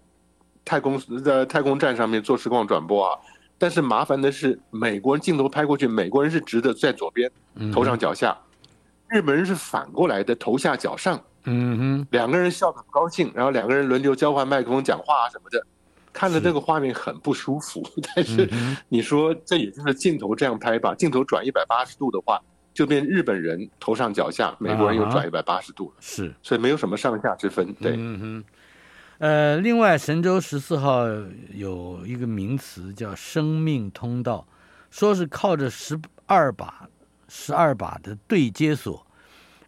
[0.65, 3.21] 太空在太空站上面做实况转播啊。
[3.59, 7.31] 但是麻烦的是，美国人镜头拍过去，美国人是直的在左边，
[7.73, 8.35] 头上脚下；
[9.09, 11.21] 日本人是反过来的，头下脚上。
[11.45, 15.65] 嗯哼，两个人笑得很高兴，然后两个人轮流交换麦克风讲话啊什么的，
[16.17, 17.87] 看着这个画面很不舒服。
[18.17, 18.49] 但是
[18.89, 20.95] 你说这也就是镜头这样拍吧？
[20.95, 22.41] 镜头转一百八十度的话，
[22.73, 25.97] 就变日本人头上脚下，美国人又转一百八十度了。
[26.01, 27.71] 是，所以没有什么上下之分。
[27.75, 27.93] 对。
[27.95, 28.45] 嗯哼。
[29.19, 31.07] 呃，另外，神舟十四号
[31.55, 34.47] 有一个名词叫“生命通道”，
[34.91, 36.89] 说是靠着十二把、
[37.29, 39.07] 十二把的对接锁，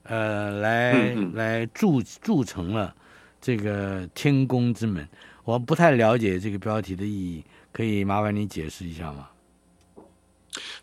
[0.02, 2.94] 呃，来来铸铸成了
[3.40, 5.08] 这个天宫之门。
[5.48, 9.30] 我不太了解这个标题的意义，可以麻烦你解释一下吗？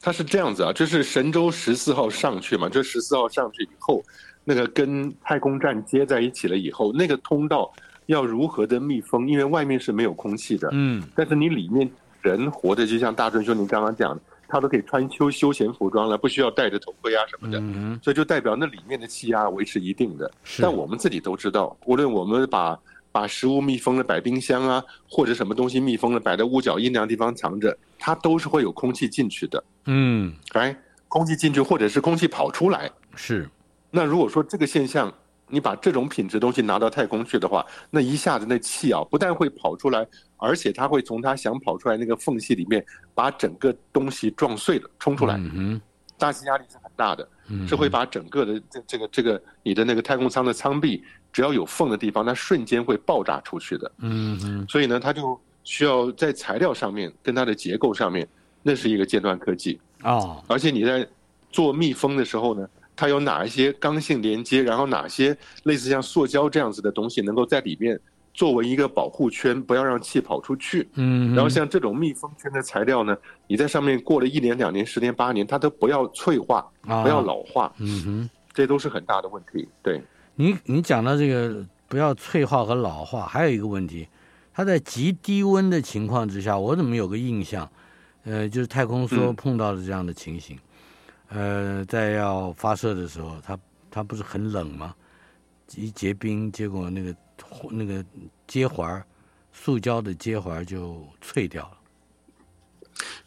[0.02, 2.68] 它是这样子啊，就是神舟十四号上去嘛？
[2.68, 4.04] 这十四号上去以后，
[4.44, 7.72] 那个跟太空站接在一起了以后，那个通道。
[8.08, 9.28] 要如何的密封？
[9.28, 10.70] 因为外面是没有空气的。
[10.74, 11.90] 嗯，但是你里面
[12.22, 17.60] 人活的，就像大春兄您刚刚讲的，他都可以穿休休闲服装了，不需要戴着头盔啊什么的。
[17.60, 20.32] 嗯，所以就代表那里面的气压维持一定的。
[20.60, 22.80] 但我们自己都知道，无论我们把
[23.16, 29.64] 把食物密封了，摆冰箱啊，或者什么东西密封了，摆在屋角阴凉地方藏着，它都是会有空气进去的。
[29.86, 32.92] 嗯，哎，空气进去，或者是空气跑出来。
[33.16, 33.50] 是。
[33.90, 35.10] 那如果说这个现象，
[35.48, 45.36] 你把这种品质东西拿到太空去的话，那一下子那气啊，不但会跑出来，而且它会从它想跑出来那个缝隙里面，把整个东西撞碎了，冲出来。
[45.38, 45.80] 嗯，
[46.18, 47.28] 大气压力是很大的，
[47.68, 53.92] 是会把整个的这这个这个你的那个太空舱的舱壁，只要有缝的地方，它瞬间会爆炸出去的。
[54.00, 54.66] 嗯嗯。
[54.68, 58.28] 所以呢，它就需要在材料上面跟它的结构上面，
[58.64, 60.42] 那是一个尖端科技啊。
[60.48, 61.08] 而且你在
[61.52, 62.68] 做密封的时候呢。
[62.98, 68.00] 它有哪一些刚性连接，然后哪些类似像塑胶这样子的东西能够在里面
[68.36, 70.88] 作为一个保护圈，不要让气跑出去。
[70.96, 73.16] 嗯，然后像这种密封圈的材料呢，
[73.48, 77.74] 你在上面过了一年、两年、十年、八年，它都不要脆化，不要老化。
[77.78, 79.66] 嗯哼，这都是很大的问题。
[79.82, 80.04] 对，
[80.36, 84.06] 你你讲到这个不要脆化和老化，还有一个问题，
[84.54, 87.68] 它在极低温的情况之下，我怎么有个印象？
[88.26, 90.58] 呃，就是太空梭碰到的这样的情形，
[91.30, 93.58] 嗯、呃，在要发射的时候，它
[93.90, 94.94] 它不是很冷吗？
[95.76, 97.16] 一结冰，结果那个
[97.72, 98.04] 那个
[98.48, 99.04] 接环，
[99.52, 101.72] 塑胶的接环就脆掉了。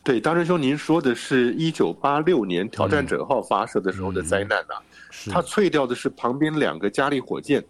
[0.03, 7.62] 对，大师兄，您说的是一九八六年挑战者号发射的时候的灾难啊，嗯嗯、它脆掉的是旁边两个加力火箭，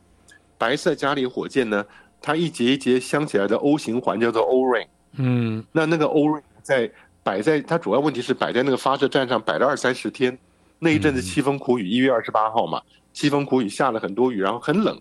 [0.57, 1.85] 白色加力火箭呢，
[2.22, 6.88] 它一节一节镶起来的 O 型环叫做 O-ring，嗯，那那个 O-ring 在
[7.24, 10.38] 摆在它主要问题是摆在那个发射站上摆了二三十天，
[10.79, 12.81] 那一阵子凄风苦雨，一月二十八号嘛，
[13.12, 15.01] 凄风苦雨下了很多雨，然后很冷，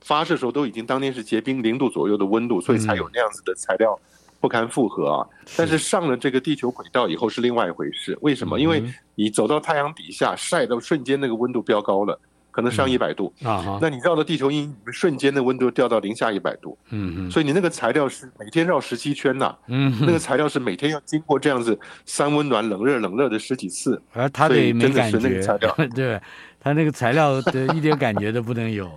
[0.00, 3.98] 发射时候都已经当天是结冰零度左右的温度，所以才有那样子的材料。
[4.42, 5.20] 不堪负荷啊！
[5.54, 8.16] 但是上了这个地球轨道以后是另外一回事。
[8.22, 8.58] 为什么？
[8.58, 8.82] 因为
[9.14, 12.18] 你走到太阳底下晒到瞬间那个温度飙高了，
[12.50, 13.78] 可能上一百度啊。
[13.82, 16.78] 那你绕到地球阴瞬间的温度掉到零下一百度。
[16.88, 17.30] 嗯嗯。
[17.30, 19.54] 所以你那个材料是每天绕十七圈呐。
[19.66, 19.94] 嗯。
[20.00, 24.00] 那个材料是每天要经过这样子三温暖冷热冷热的十几次。
[24.14, 25.58] 而它得没感觉。
[25.94, 26.18] 对，
[26.58, 28.90] 它那个材料的一点感觉都不能有。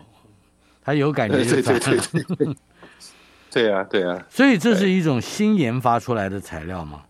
[0.83, 2.55] 它有感觉就对对对。
[3.51, 7.03] 对呀、啊，对呀、啊，所以这是一种新研发出来的材料吗？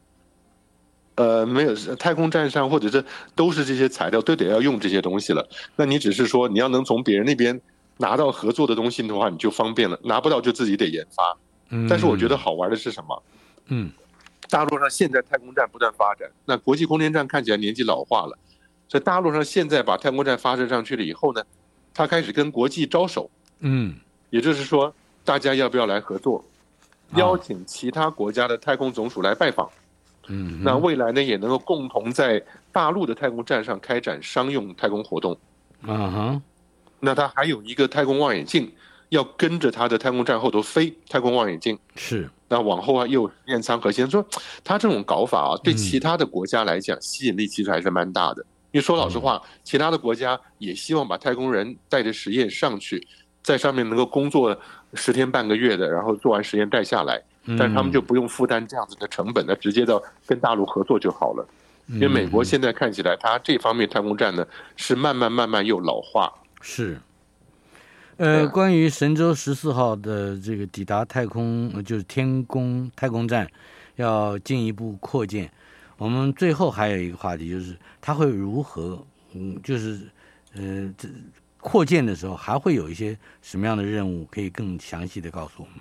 [1.16, 5.48] 呃，没有，太空站上或者是都是这些材料，都得要用这些东西了。
[5.78, 7.62] 那你只是说你要能从别人那边
[7.96, 11.38] 拿到合作的东西的话，你就方便了；拿不到就自己得研发。
[11.70, 13.24] 嗯，但是我觉得好玩的是什么？
[13.68, 13.90] 嗯，
[14.50, 18.38] 大陆上现在太空站不断发展，那国际空间站看起来年纪老化了，
[18.90, 21.42] 所以大陆上现在把太空站发射上去了以后呢，
[21.94, 23.32] 他开始跟国际招手。
[23.64, 23.96] 嗯，
[24.30, 24.94] 也就是说。
[25.26, 26.44] 大家要不要来合作？
[27.16, 29.70] 邀请其他国家的太空总署来拜访。
[30.28, 35.32] 嗯，那未来呢也能够共同在大陆的太空站上开展商用太空活动。
[35.84, 36.42] 啊哼。
[37.00, 38.70] 那他还有一个太空望远镜，
[39.08, 40.94] 要跟着他的太空站后头飞。
[41.08, 42.30] 太空望远镜是。
[42.50, 44.26] 那往后啊又实验舱核心说，
[44.62, 48.46] 他这种搞法啊，对其他的国家来讲吸引力其实还是蛮大的。
[48.72, 53.08] 因为说老实话，其他的国家也希望把太空人带着实验上去。
[53.44, 54.58] 在上面能够工作
[54.94, 57.22] 十天半个月的，然后做完实验带下来，
[57.58, 61.46] 但是他们就不用负担这样子的成本，那直接到跟大陆合作就好了。
[61.88, 66.34] 因为美国现在看起来，它这方面太空站呢是慢慢慢慢又老化。
[66.62, 66.98] 是，
[68.16, 73.46] 呃，关于神舟十四号的这个抵达太空，就是天宫太空站
[73.98, 75.52] 要进一步扩建，
[75.98, 80.00] 我们最后还有一个话题，就是它会如何，嗯，就是
[80.56, 81.10] 呃这。
[81.64, 84.28] 扩建的时候还会有一些什么样的任务？
[84.30, 85.76] 可以更详细的告诉我们。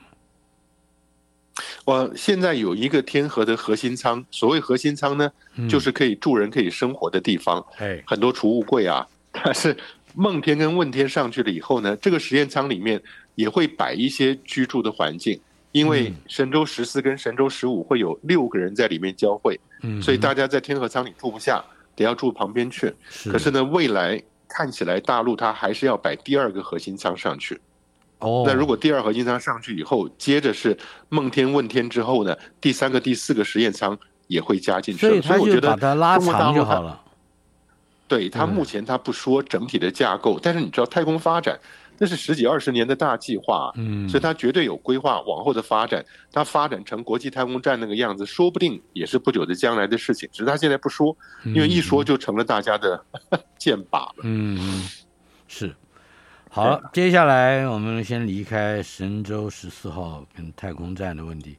[1.85, 5.31] 我现在有一个天河的核心舱，所谓核心舱呢，
[5.69, 7.65] 就是可以住人、可以生活的地方。
[7.79, 9.07] 哎，很多储物柜啊。
[9.33, 9.77] 但是
[10.15, 13.03] 梦天跟问天上去了以后呢，这个实验舱里面
[13.35, 15.39] 也会摆一些居住的环境，
[15.73, 19.59] 因为神舟十四跟神舟十五会有六个人在里面交汇，
[20.01, 21.63] 所以大家在天河舱里住不下，
[21.97, 22.95] 得要住旁边去。
[23.25, 24.23] 可是呢，未来。
[24.55, 27.59] 看起来大陆它还是要摆第二个核心舱上去，
[28.19, 30.77] 哦，那如果第二核心舱上去以后，接着是
[31.09, 37.01] 梦天问天之后呢，第三个、第四个实验舱也会加进去，所以他就把它拉长就好了。
[38.07, 41.59] 对，他目前他不说整体的架构，但是你知道太空发展。
[42.03, 46.05] 这是十几二十年的大计划，嗯，所以它绝对有规划往后的发展。
[46.33, 50.29] 它发展成国际太空站那个样子，说不定也是不久的将来的事情。
[50.33, 53.01] 只是他现在不说，因为一说就成了大家的
[53.57, 54.15] 箭靶了。
[54.25, 54.83] 嗯，
[55.47, 55.73] 是。
[56.51, 61.57] 好，接下来我们先离开神舟十四号跟太空站的问题。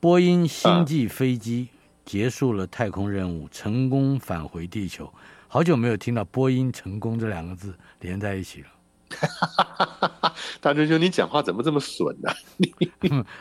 [0.00, 1.68] 波音星际飞机
[2.06, 5.12] 结束了太空任务，成功返回地球。
[5.48, 8.68] 好久没有听到“波音成功”这两个字连在一起了。
[9.10, 12.34] 哈哈哈哈大师兄，你讲话怎么这么损呢、啊？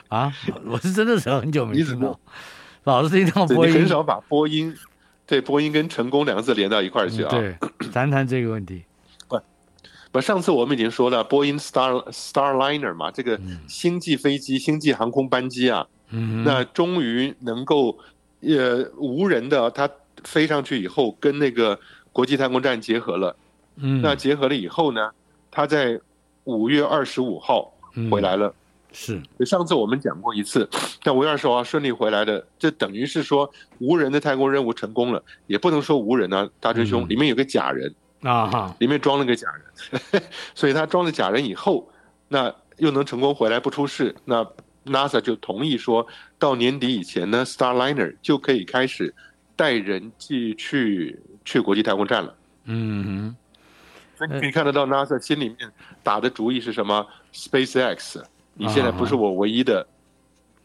[0.30, 0.34] 啊，
[0.66, 2.20] 我是真的是很久没听到，
[2.84, 4.76] 老是听到播音，很少把播音
[5.26, 7.30] 对播音跟成功两个字连到一块儿去啊。
[7.32, 7.58] 对，
[7.92, 8.84] 谈谈这个问题。
[9.28, 9.40] 不
[10.12, 17.98] 不，上次我们已经说了，波音 Star Starliner 嘛，这个星际飞机、星际航空班机啊，嗯，那终于能够
[18.42, 19.90] 呃无人的，它
[20.24, 21.80] 飞上去以后，跟那个
[22.14, 23.36] 国际太空站结合了。
[23.78, 25.12] 嗯，那结合了以后呢？
[25.56, 25.98] 他在
[26.44, 27.74] 五月二十五号
[28.12, 28.54] 回来了，
[28.92, 29.24] 是。
[29.46, 30.70] 上次我们讲过一次，
[31.02, 40.22] 但五月二十五号顺利回来的，这等于是说无人的太空任务成功了，也不能说无人啊，大师兄，里面有个假人啊哈，里面装了个假人，
[40.54, 41.90] 所以他装了假人以后，
[42.28, 44.46] 那又能成功回来不出事，那
[44.86, 46.06] NASA 就同意说
[46.38, 49.16] 到年底以前呢，Starliner 就可以开始
[49.56, 52.36] 带人去去去国际太空站了。
[52.66, 53.36] 嗯哼。
[54.18, 58.24] 所以你可以看得到，NASA 心里面打的主意是什么？SpaceX，
[58.54, 59.86] 你现在不是我唯一的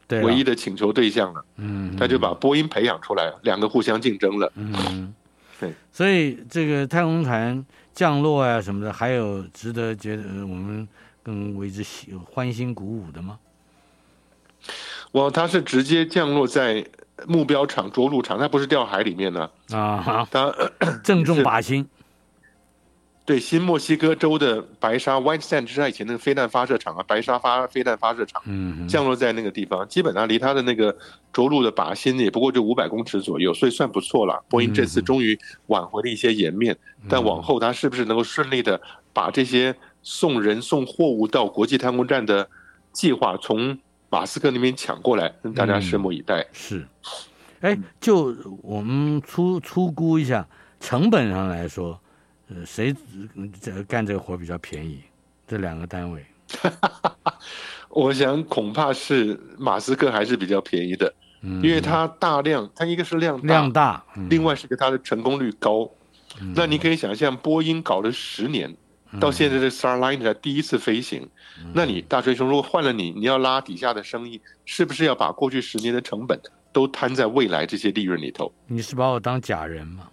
[0.09, 1.45] 唯一的请求对象了。
[1.57, 4.53] 嗯，他就把波音培养出来，两个互相竞争了。
[4.55, 5.13] 嗯，
[5.59, 5.73] 对。
[5.93, 10.87] 所以这个太空船降落啊什么的，还有值得觉得我们
[11.23, 11.85] 更为之
[12.25, 13.39] 欢欣鼓舞的吗？
[15.13, 16.87] 哇，它是直接降落在
[17.27, 19.51] 目标场着陆场，他不是掉海里面呢。
[19.73, 20.55] 啊，好，他
[21.03, 21.89] 正中靶心。
[23.27, 30.97] 对，新墨西哥州的白沙 （White Sand） 就是他以前那个飞弹发射场啊，白沙发飞弹发射场，嗯，降落在那个地方，基本上离他的那个
[31.33, 34.43] 着陆的靶心也不过就五百公尺左右，所以算不错了。
[34.49, 36.77] 波音这次终于挽回了一些颜面，
[37.09, 38.81] 但往后他是不是能够顺利的
[39.13, 42.49] 把这些送人送货物到国际太空站的
[42.91, 43.79] 计划从
[44.09, 46.45] 马斯克那边抢过来，大家拭目以待。
[46.53, 46.85] 是，
[47.61, 50.49] 哎，就我们粗粗估一下
[50.81, 52.01] 成本上来说。
[52.55, 52.95] 呃，谁
[53.61, 55.03] 这干这个活比较便宜？
[55.47, 56.25] 这两个单位，
[57.91, 65.91] 我想恐怕是马斯克还是比较便宜的，嗯，因为他大量，他一个是量大，量大，嗯，另外是个他的成功率高。
[66.41, 68.73] 嗯，那你可以想象，波音搞了十年，
[69.11, 76.41] 嗯，到现在的 Starliner 第一次飞行，嗯，那你大追兄，如果换了你，你要拉底下的生意，是不是要把过去十年的成本
[76.73, 78.53] 都摊在未来这些利润里头？
[78.69, 80.09] 你是把我当假人吗？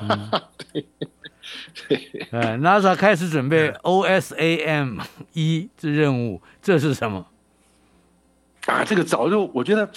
[0.00, 0.30] 嗯、
[0.72, 0.84] 对。
[1.88, 5.00] 对，呃，NASA 开始准备 OSAM
[5.32, 7.26] 一这任务，这是什么？
[8.66, 9.88] 啊，这个早就我觉得，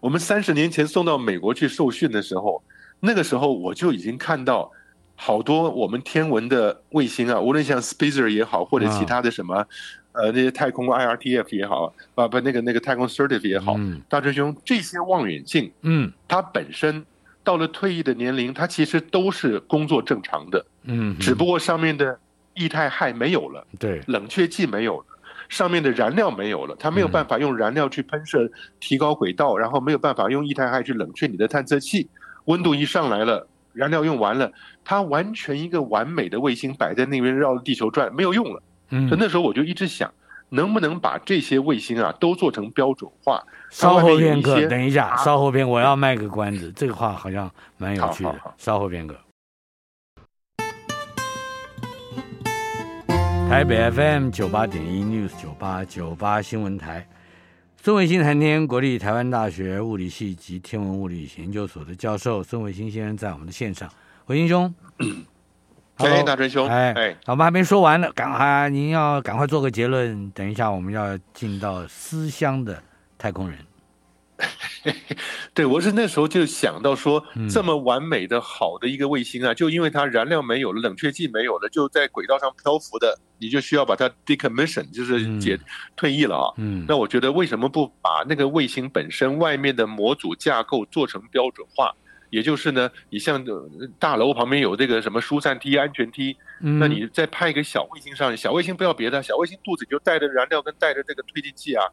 [0.00, 2.62] 我们三十年前送到美国去受训的时候，
[3.00, 4.70] 那个时候我就已经看到
[5.16, 9.66] 好多我们天文的卫星啊，无论像 Spitzer 也好，或者其他的什么，啊、
[10.12, 17.04] 呃，那些太空 IRTF 也好，啊不，那个那个太空 Certif 也好，嗯、大师兄，这些望远镜，嗯，它本身。
[17.48, 22.18] 到了退役的年龄，他其实都是工作正常的，嗯，只不过上面的
[22.56, 25.06] 液态氦没有了，对，冷却剂没有了，
[25.48, 28.46] 上面的燃料没有了，它没有办法用燃料去喷射
[28.80, 32.06] 提高轨道，然后没有办法用液态氦去冷却你的探测器，
[32.44, 34.52] 温度一上来了，燃料用完了，
[34.84, 40.12] 它完全一个完美的卫星摆在那边绕着地球转，没有用了，嗯，所以那时候我就一直想。
[40.50, 43.42] 能不能把这些卫星啊都做成标准化？
[43.70, 48.34] 稍后片刻，等一下，稍后片我要卖个关子，这个话好像蛮有趣的。
[48.56, 49.16] 稍后片刻。
[53.48, 57.08] 台北 FM 九八点一 News 九八九八新闻台，
[57.82, 63.90] 孙维新谈天，国立台湾大学物理系及天文物理研究所的教授孙维新先生在我们的线上，
[64.26, 64.74] 维新兄。
[65.98, 70.30] 哎，大春兄，哎哎，我们还没说完呢，赶快，您要赶快做个结论。
[70.30, 72.80] 等一下，我们要进到思乡的
[73.18, 73.58] 太空人。
[75.52, 85.58] 对，我是那时候就想到说，这么完美的好的一个卫星啊，就因为它燃料没有了，冷却剂没有了，就在轨道上漂浮的，你就需要把它 decommission，就是解
[85.96, 86.54] 退役了啊。
[86.58, 91.92] 嗯，那我觉得为什么不把那个卫星本身外面的模组架构做成标准化？
[92.30, 93.42] 也就是呢，你像
[93.98, 101.84] 大楼旁边有这个什么疏散梯、安全梯，那你再派一个小卫星上去，小卫星不要别的，小卫星肚子就带着燃料跟带着这个推进器啊，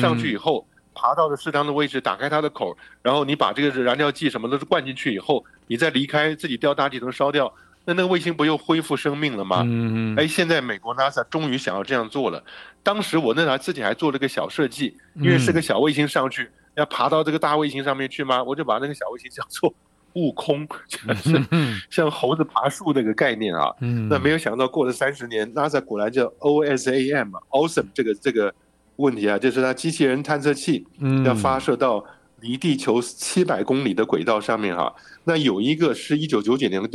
[0.00, 7.52] 上去以后爬到了适当的位置，打开它的口，然后你把这个燃料剂什么都灌进去以后，你再离开，自己掉大气层烧掉，
[7.84, 9.62] 那那个卫星不又恢复生命了吗？
[9.64, 12.42] 嗯，哎，现在美国 NASA 终于想要这样做了，
[12.82, 16.50] 当时我那台自己还做了个小设计，因为是个小卫星上去。
[16.76, 18.42] 要爬到这个大卫星上面去吗？
[18.42, 19.72] 我就把那个小卫星叫做
[20.14, 21.42] 悟空，就是
[21.90, 23.70] 像猴子爬树那个概念啊。
[24.08, 28.54] 那没有想到过了三十年，NASA 果然叫 OSAM，Awesome 这个这个
[28.96, 30.86] 问题啊，就是它机器人探测器
[31.24, 32.04] 要发射到
[32.40, 34.94] 离地球七百公里的轨道上面哈。
[35.24, 36.88] 那有一个是一九九九年的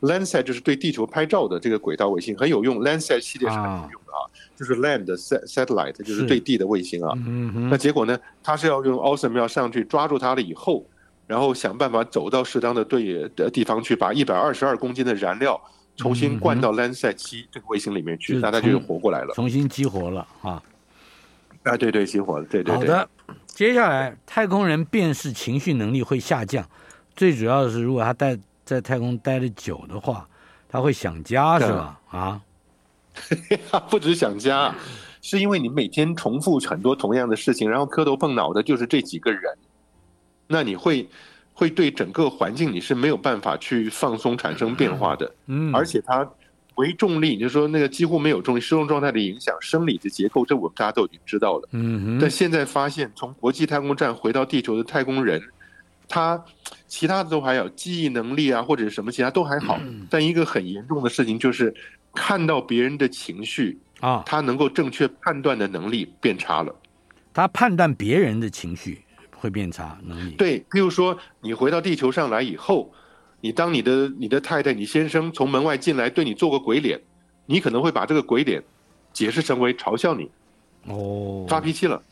[0.00, 4.24] Landsat，Landsat 就是对地球拍照的这个轨道卫星很有用，Landsat 系列是很有用的啊。
[4.56, 5.06] 就是 land
[5.46, 7.14] satellite，就是对地的卫星啊。
[7.70, 8.18] 那结果呢？
[8.42, 10.84] 他是要用 awesome 要上去抓住它了以后，
[11.26, 15.58] 然后想办法走到适当的对的地方去，把一百二十二公斤的燃料
[15.96, 20.62] 重新灌到 Landsat 七这个卫星里面去，那它就活过来了，重新激活了啊！
[21.62, 22.76] 啊，对对，激活了，对对对。
[22.76, 23.08] 好的，
[23.46, 26.68] 接下来太空人辨识情绪能力会下降，
[27.16, 28.38] 最主要的是如果他待
[28.70, 30.28] 在太空待的久的话，
[30.68, 32.00] 他会想家是吧？
[32.08, 32.40] 啊？
[33.90, 34.72] 不止想家，
[35.20, 39.42] 是因为你每天重复很多同样的事情，然后磕头碰脑的就是这几个人，
[40.46, 41.08] 那你会
[41.52, 45.34] 会对整个环境你是没有办法去放松产生变化的。
[45.46, 46.24] 嗯，而且它
[46.76, 51.68] 为重力，就是说那个几乎没有重力失重状态的影响生理的结构，这我们大家都已经知道了。
[51.72, 55.42] 嗯，但现在发现从国际太空站回到地球的太空人，
[56.10, 56.44] 他
[56.86, 59.80] 其他的都还有记忆能力啊，或者什么其他都还好，
[60.10, 61.74] 但一个很严重的事情就是。
[62.12, 66.74] 看到别人的情绪啊，他能够正确判断的能力变差了。
[67.32, 69.04] 他判断别人的情绪
[69.36, 70.32] 会变差能力。
[70.32, 72.92] 对，譬如说你回到地球上来以后，
[73.40, 77.00] 你当你的你的太太、你先生从门外进来对你做个鬼脸，
[77.46, 78.60] 你可能会把这个鬼脸
[79.12, 80.28] 解释成为嘲笑你，
[80.88, 82.02] 哦，发脾气了，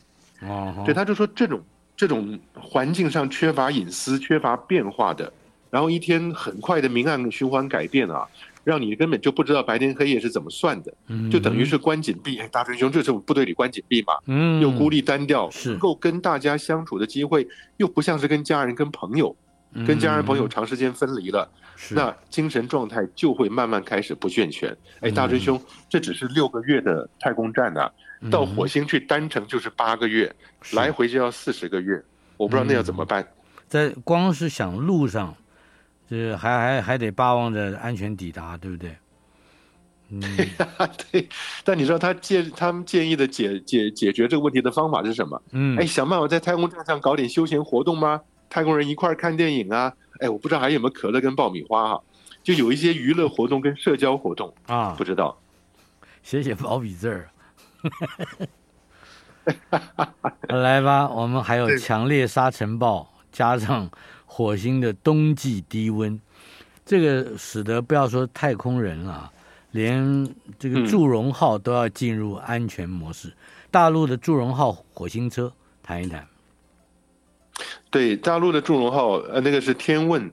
[0.43, 1.61] 哦，对，他就说这种
[1.99, 5.29] 这种环境上缺乏隐私、缺乏变化的，
[5.69, 8.25] 然后一天很快的明暗循环改变啊。
[8.63, 10.93] 让你根本就不知道白天黑夜是怎么算的，
[11.29, 12.37] 就等于是关紧闭。
[12.37, 14.13] 哎，大春兄，这是部队里关紧闭嘛？
[14.27, 17.45] 嗯，又孤立单调，是能够跟大家相处的机会
[17.77, 19.35] 又不像是跟家人、跟朋友，
[19.87, 21.49] 跟家人朋友长时间分离了，
[21.91, 24.75] 那精神状态就会慢慢开始不健全。
[24.99, 27.89] 哎，大春兄，这只是六个月的太空站呐，
[28.31, 30.33] 到火星去单程就是八个月，
[30.73, 32.01] 来回就要四十个月，
[32.37, 33.27] 我不知道那要怎么办。
[33.67, 35.35] 在光是想路上。
[36.11, 38.97] 是还还还得巴望着安全抵达，对不对？
[40.09, 40.19] 嗯，
[41.11, 41.29] 对。
[41.63, 45.39] 但你知道他建他们建议的解解解决这个问题的方法是什么？
[45.51, 48.19] 嗯，哎，想办法在太空站上搞点休闲活动吗？
[48.49, 49.93] 太空人一块儿看电影啊？
[50.19, 52.01] 哎，我不知道还有没有可乐跟爆米花哈，
[52.41, 55.39] 就有一些娱乐活动跟社交活动啊，不知道。
[56.23, 57.29] 写写毛笔字儿，
[60.47, 63.89] 来吧，我们还有强烈沙尘暴加上。
[64.31, 66.17] 火星的冬季低温，
[66.85, 69.29] 这个使得不要说太空人啊，
[69.71, 73.29] 连这个祝融号都要进入安全模式。
[73.29, 73.35] 嗯、
[73.71, 75.51] 大陆的祝融号火星车
[75.81, 76.25] 谈一谈。
[77.89, 80.31] 对，大陆的祝融号，呃，那个是天问，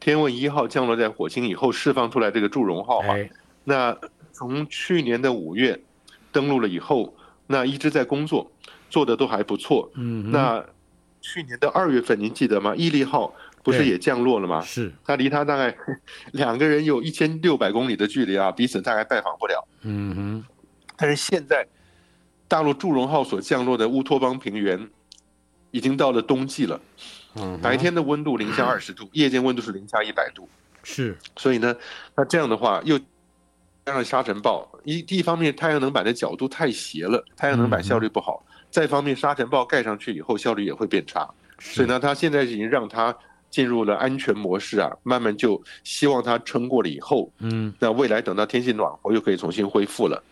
[0.00, 3.14] 天问一号降落在火星以后释放出来这个祝融号嘛。
[3.14, 3.30] 哎、
[3.62, 3.94] 那
[4.32, 5.78] 从去年的五月
[6.34, 7.16] 登陆了以后，
[7.46, 8.52] 那一直在工作，
[8.90, 9.90] 做的都还不错。
[9.94, 10.62] 嗯，那。
[11.26, 12.74] 去年的二月份，您记得吗？
[12.76, 14.60] 毅力号不是也降落了吗？
[14.60, 15.74] 是，他离他大概
[16.32, 19.66] 两个人有一千六百公里的距离啊，彼此大概拜访不了。
[19.84, 20.44] 嗯哼。
[20.98, 21.66] 但是现在，
[22.46, 24.86] 大陆祝融号所降落的乌托邦平原，
[25.70, 26.78] 已经到了冬季了。
[27.36, 27.58] 嗯。
[27.62, 30.46] 白天的温度零下二十度，夜间温度是零下一百度。
[30.82, 31.16] 是。
[31.36, 31.74] 所以呢，
[32.14, 33.00] 那这样的话又
[33.86, 38.42] 加上沙尘暴，一一方面太阳能板的角度太斜了，太阳能板效率不好。
[38.70, 41.28] 再方面，沙尘暴盖上去以后，效率也会变差。
[41.58, 43.14] 所以呢，它现在已经让它
[43.50, 50.22] 进入了安全模式啊，慢慢就希望它撑过了以后，嗯，那未来等到天气暖和，又可以重新恢复了。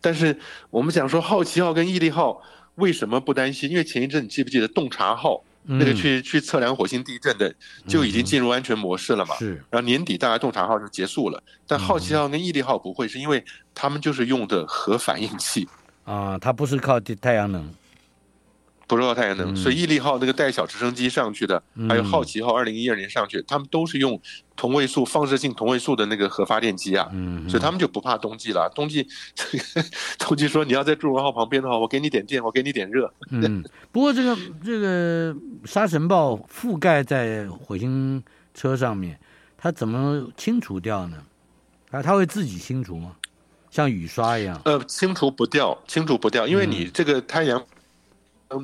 [0.00, 0.36] 但是
[0.70, 2.42] 我们想说，好奇号跟毅力号
[2.74, 3.70] 为什么不担心？
[3.70, 7.54] 因为前一阵你记不记得洞察号那个去去测量火星地震的
[7.86, 9.36] 就已经进入安全模式了嘛？
[9.36, 9.62] 是。
[9.70, 13.44] 然后年底大家洞察号就结束了，但好奇号跟毅力号不会，是因为
[13.74, 15.68] 他们就是用的核反应器。
[16.04, 17.68] 啊，它不是靠太阳能，
[18.88, 24.20] 不是靠太阳能，嗯、所以毅力号那个带小直升机上去的，嗯、还有好奇号二零一二年上去，他们都是用
[24.56, 28.68] 同位素放射性同位素的那个核发电机啊，嗯、所以他们就不怕冬季了。
[28.74, 29.06] 冬季，
[30.18, 33.12] 冬季说你要在祝融号旁边的话，我给你点电，我给你点热。
[33.30, 33.62] 嗯，
[33.92, 38.22] 不过这个这个沙尘暴覆盖在火星
[38.54, 39.20] 车上面，
[39.58, 41.22] 它怎么清除掉呢？
[41.90, 43.12] 啊，它会自己清除吗？
[43.70, 47.62] 像雨刷一样，呃，清除不掉，清除不掉，因为你这个太阳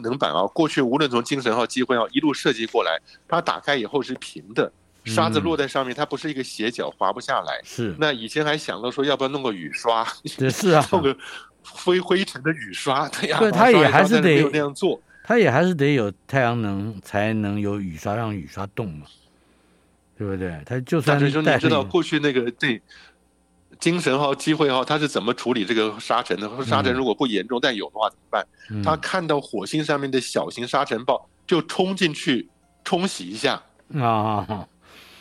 [0.03, 4.71] 能板啊，过去无论从精神号、机会号一路设计过来，它打开以后是平的，
[5.05, 7.61] 沙子落在上面，它不是一个斜角，滑不下来。
[7.65, 7.95] 是。
[7.99, 10.07] 那以前还想到说，要不要弄个雨刷？
[10.25, 11.17] 是啊， 弄个
[11.63, 13.09] 灰灰尘的雨刷。
[13.09, 19.07] 对呀，对，它也还是得那样做，它也还是得有太阳能才能有雨刷，让雨刷动嘛，
[20.17, 20.61] 对不对？
[20.65, 21.19] 它就算。
[21.19, 22.81] 大兄，你知道过去那个对。
[23.81, 26.49] 精神号、机会号，他是怎么处理这个沙尘的？
[26.65, 28.83] 沙尘如果不严重，但有的话怎么办？
[28.83, 32.49] 他看到火星上面的小型沙尘暴，就冲进去
[32.85, 33.63] 冲洗一下
[33.99, 34.67] 啊，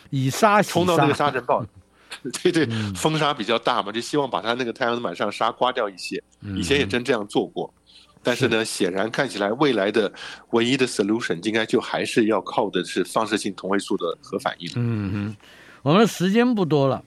[0.10, 1.66] 以沙冲到那个沙尘暴，
[2.44, 6.22] 对对，风沙比较大嘛，就希望把它那个太阳能板上沙刮掉一些。
[6.56, 7.74] 以前也真这样做过，
[8.22, 10.12] 但是呢，显然看起来未来的
[10.52, 14.72] 唯一的 solution 应该就还是要靠的是放射性同位素的核反应。
[14.76, 15.36] 嗯嗯，
[15.82, 17.04] 我们时间不多了。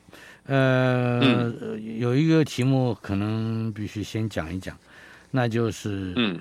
[0.46, 4.78] 呃，嗯、有一个题目可能必须先讲一讲，
[5.32, 6.40] 那就是，嗯，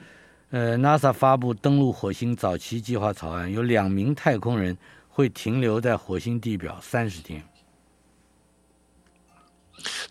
[0.51, 4.78] 呃，NASA 发布登陆火星早期计划草案，有两名太空人
[5.10, 7.41] 会停留在火星地表三十天。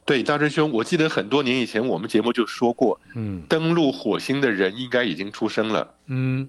[0.04, 6.48] 对，大春兄，我记得很多年以前我们节目就说过，嗯，登陆火星的人应该已经出生了，嗯，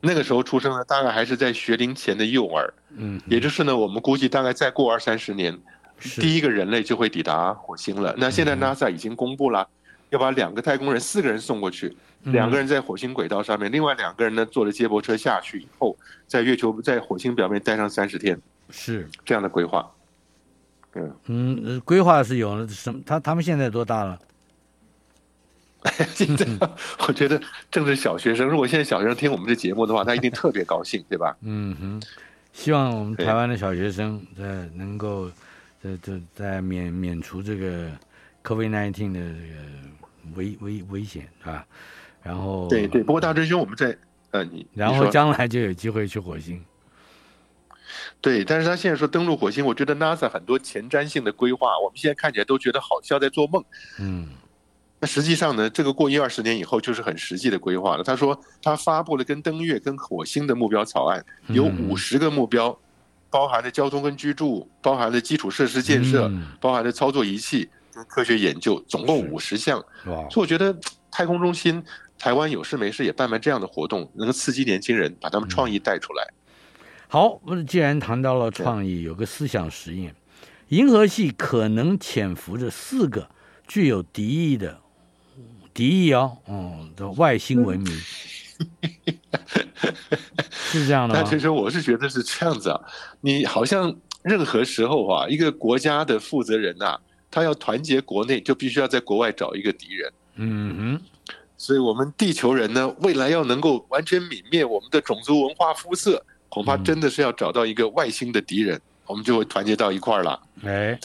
[0.00, 5.58] 那个时候出生的大概还是在学龄前的幼儿，嗯，也就是呢，我们估计大概再过二三十年。
[6.20, 8.14] 第一个人类就会抵达火星了。
[8.18, 9.68] 那现在 NASA 已经公布了，
[10.10, 15.96] 要把两个太空人、四个人送过去，两个人在火星轨道上面，另外两个人呢坐着接驳车下去以后，
[16.26, 18.38] 在月球、在火星表面待上三十天，
[18.70, 19.90] 是这样的规划。
[20.94, 23.00] 嗯嗯，规划是有了什么？
[23.06, 24.18] 他他们现在多大了？
[26.14, 26.46] 现在
[27.08, 27.40] 我觉得
[27.70, 31.36] 正是小学生，如果现在小学生听我们这节目的话，他一定特别高兴，对吧？
[31.40, 32.02] 嗯哼，
[32.52, 34.44] 希望我们台湾的小学生在
[34.74, 35.28] 能够
[35.82, 37.90] 在在在免免除这个
[38.44, 41.66] COVID-19 的这个危危危险啊。
[42.22, 43.96] 然后对对，不过大真兄，我们在
[44.30, 46.64] 呃你，然后将来就有机会去火星。
[48.22, 53.64] 对，但是他现在说登陆火星，我觉得 NASA 很多前瞻性的规划，我们现在看起来都觉得好像在做梦。
[53.98, 54.28] 嗯。
[55.00, 58.04] 那实际上呢，这个过一二十年以后就是很实际的规划了。
[58.04, 62.78] 他说他发布了跟登月、跟火星的目标草案，有五十个目标，
[63.32, 66.30] 包含了交通跟居住，包含了基础设施建设，
[66.60, 69.82] 包含了操作仪器跟科学研究，总共五十项。
[70.04, 70.76] 所以我觉得
[71.10, 71.82] 太空中心
[72.18, 76.28] 台湾有事没事也办办这样的活动，能够刺激年轻人，把他们创意带出来。
[77.08, 80.14] 好，既然谈到了创意，有个思想实验，
[80.68, 83.30] 银河系可能潜伏着四个
[83.66, 84.78] 具有敌意的。
[85.74, 87.90] 敌意哦，嗯，的外星文明
[90.50, 91.20] 是这样的吗？
[91.22, 92.80] 那其实我是觉得是这样子啊。
[93.20, 97.00] 你好像任何时候啊，一个国家的负责人呐、啊，
[97.30, 100.12] 他要团结国内，就必须要在国外找一个敌人。
[100.36, 101.00] 嗯哼。
[101.56, 110.40] 所以，我们地球人呢，未来要能够完全泯灭我们的种族文化肤色，恐怕真的是要找到一个外星的敌人，我们就会团结到一块儿了。
[110.64, 110.98] 哎，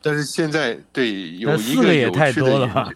[0.00, 2.92] 但是现在对有一个也太多了。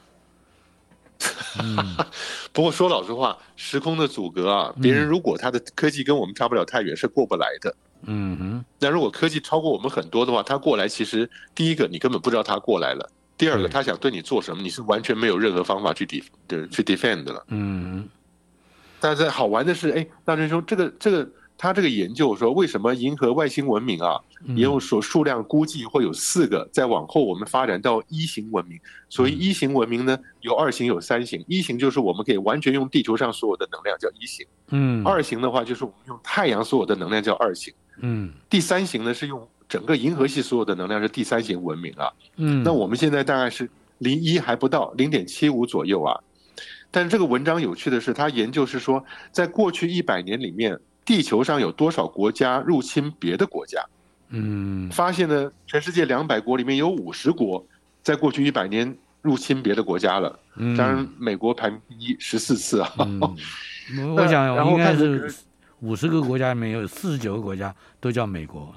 [1.62, 1.76] 嗯，
[2.52, 7.74] 不过说老实话，时空的阻隔啊，别人如果他的科技跟我们差不了太远，是过不来的。
[8.02, 8.64] 嗯哼。
[8.80, 16.24] 那如果科技超过我们很多的话，他过来，其实第一个你根本不知道他过来了，第二个他想对你做什么，你是完全没有任何方法去 def
[16.70, 17.44] 去 defend 的了。
[17.48, 18.08] 嗯。
[19.00, 21.28] 但是好玩的是，哎，大师兄，这个这个。
[21.56, 24.20] 他这个研究说，为什么银河外星文明啊，
[24.56, 28.78] 也有所数量估计会有四个，再往后我们发展到一型文明。
[29.08, 31.42] 所以一型文明呢，有二型有三型。
[31.46, 35.02] 一型就是我们可以完全用地球上所有的能量叫一型，嗯。
[35.06, 38.32] 二型的话就是我们用太阳所有的能量叫二型，嗯。
[38.50, 42.64] 第三型呢是用整个银河系所有的能量是第三型文明啊，嗯。
[42.64, 46.20] 那我们现在大概是离一还不到零点七五左右啊。
[46.90, 50.78] 但是这个文章有趣的是，他研究是说，在过去一百年里面。
[51.04, 53.84] 地球上有多少国家入侵别的国家？
[54.30, 57.64] 嗯，发现呢，全世界两百国里面有五十国，
[58.02, 60.36] 在过去一百年入侵别的国家了。
[60.56, 62.90] 嗯，当然美国排名第一十四次啊。
[62.98, 63.20] 嗯、
[64.16, 65.32] 我想应该是
[65.80, 68.74] 五十个国家里面有四十九个国家都叫美国。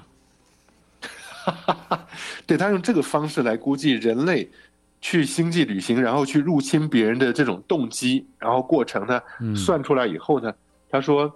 [2.46, 4.48] 对，他用这个方式来估计人类
[5.00, 9.20] 去星际旅行，然后去入侵别人的这种动机，然后过程呢，
[9.56, 10.54] 算出来以后呢，
[10.90, 11.34] 他说。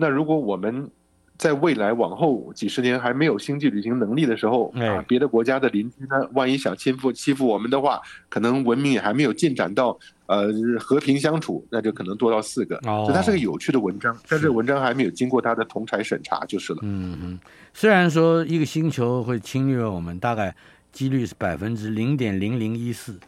[0.00, 0.90] 那如果我们
[1.36, 10.48] 在未来往后几十年还没有星际旅行能力的时候，啊，别的国家的邻居呢，万一想欺负欺负我们的话，可能文明也还没有进展到呃
[10.78, 12.76] 和平相处，那就可能多到四个。
[12.86, 16.80] 哦，所以它是个有趣的文章，但是这文章还没有经过它的同台审查就是了。
[16.82, 17.38] 嗯嗯，
[17.72, 20.54] 虽然说一个星球会侵略我们，大概
[20.92, 23.18] 几率是百分之零点零零一四，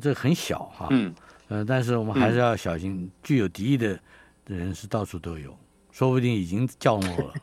[0.00, 0.88] 这很小哈。
[0.90, 1.12] 嗯，
[1.48, 3.92] 呃，但是我们还是要小心，具有敌意的
[4.46, 5.54] 的人是到处都有。
[5.98, 7.34] 说不定已经降落了。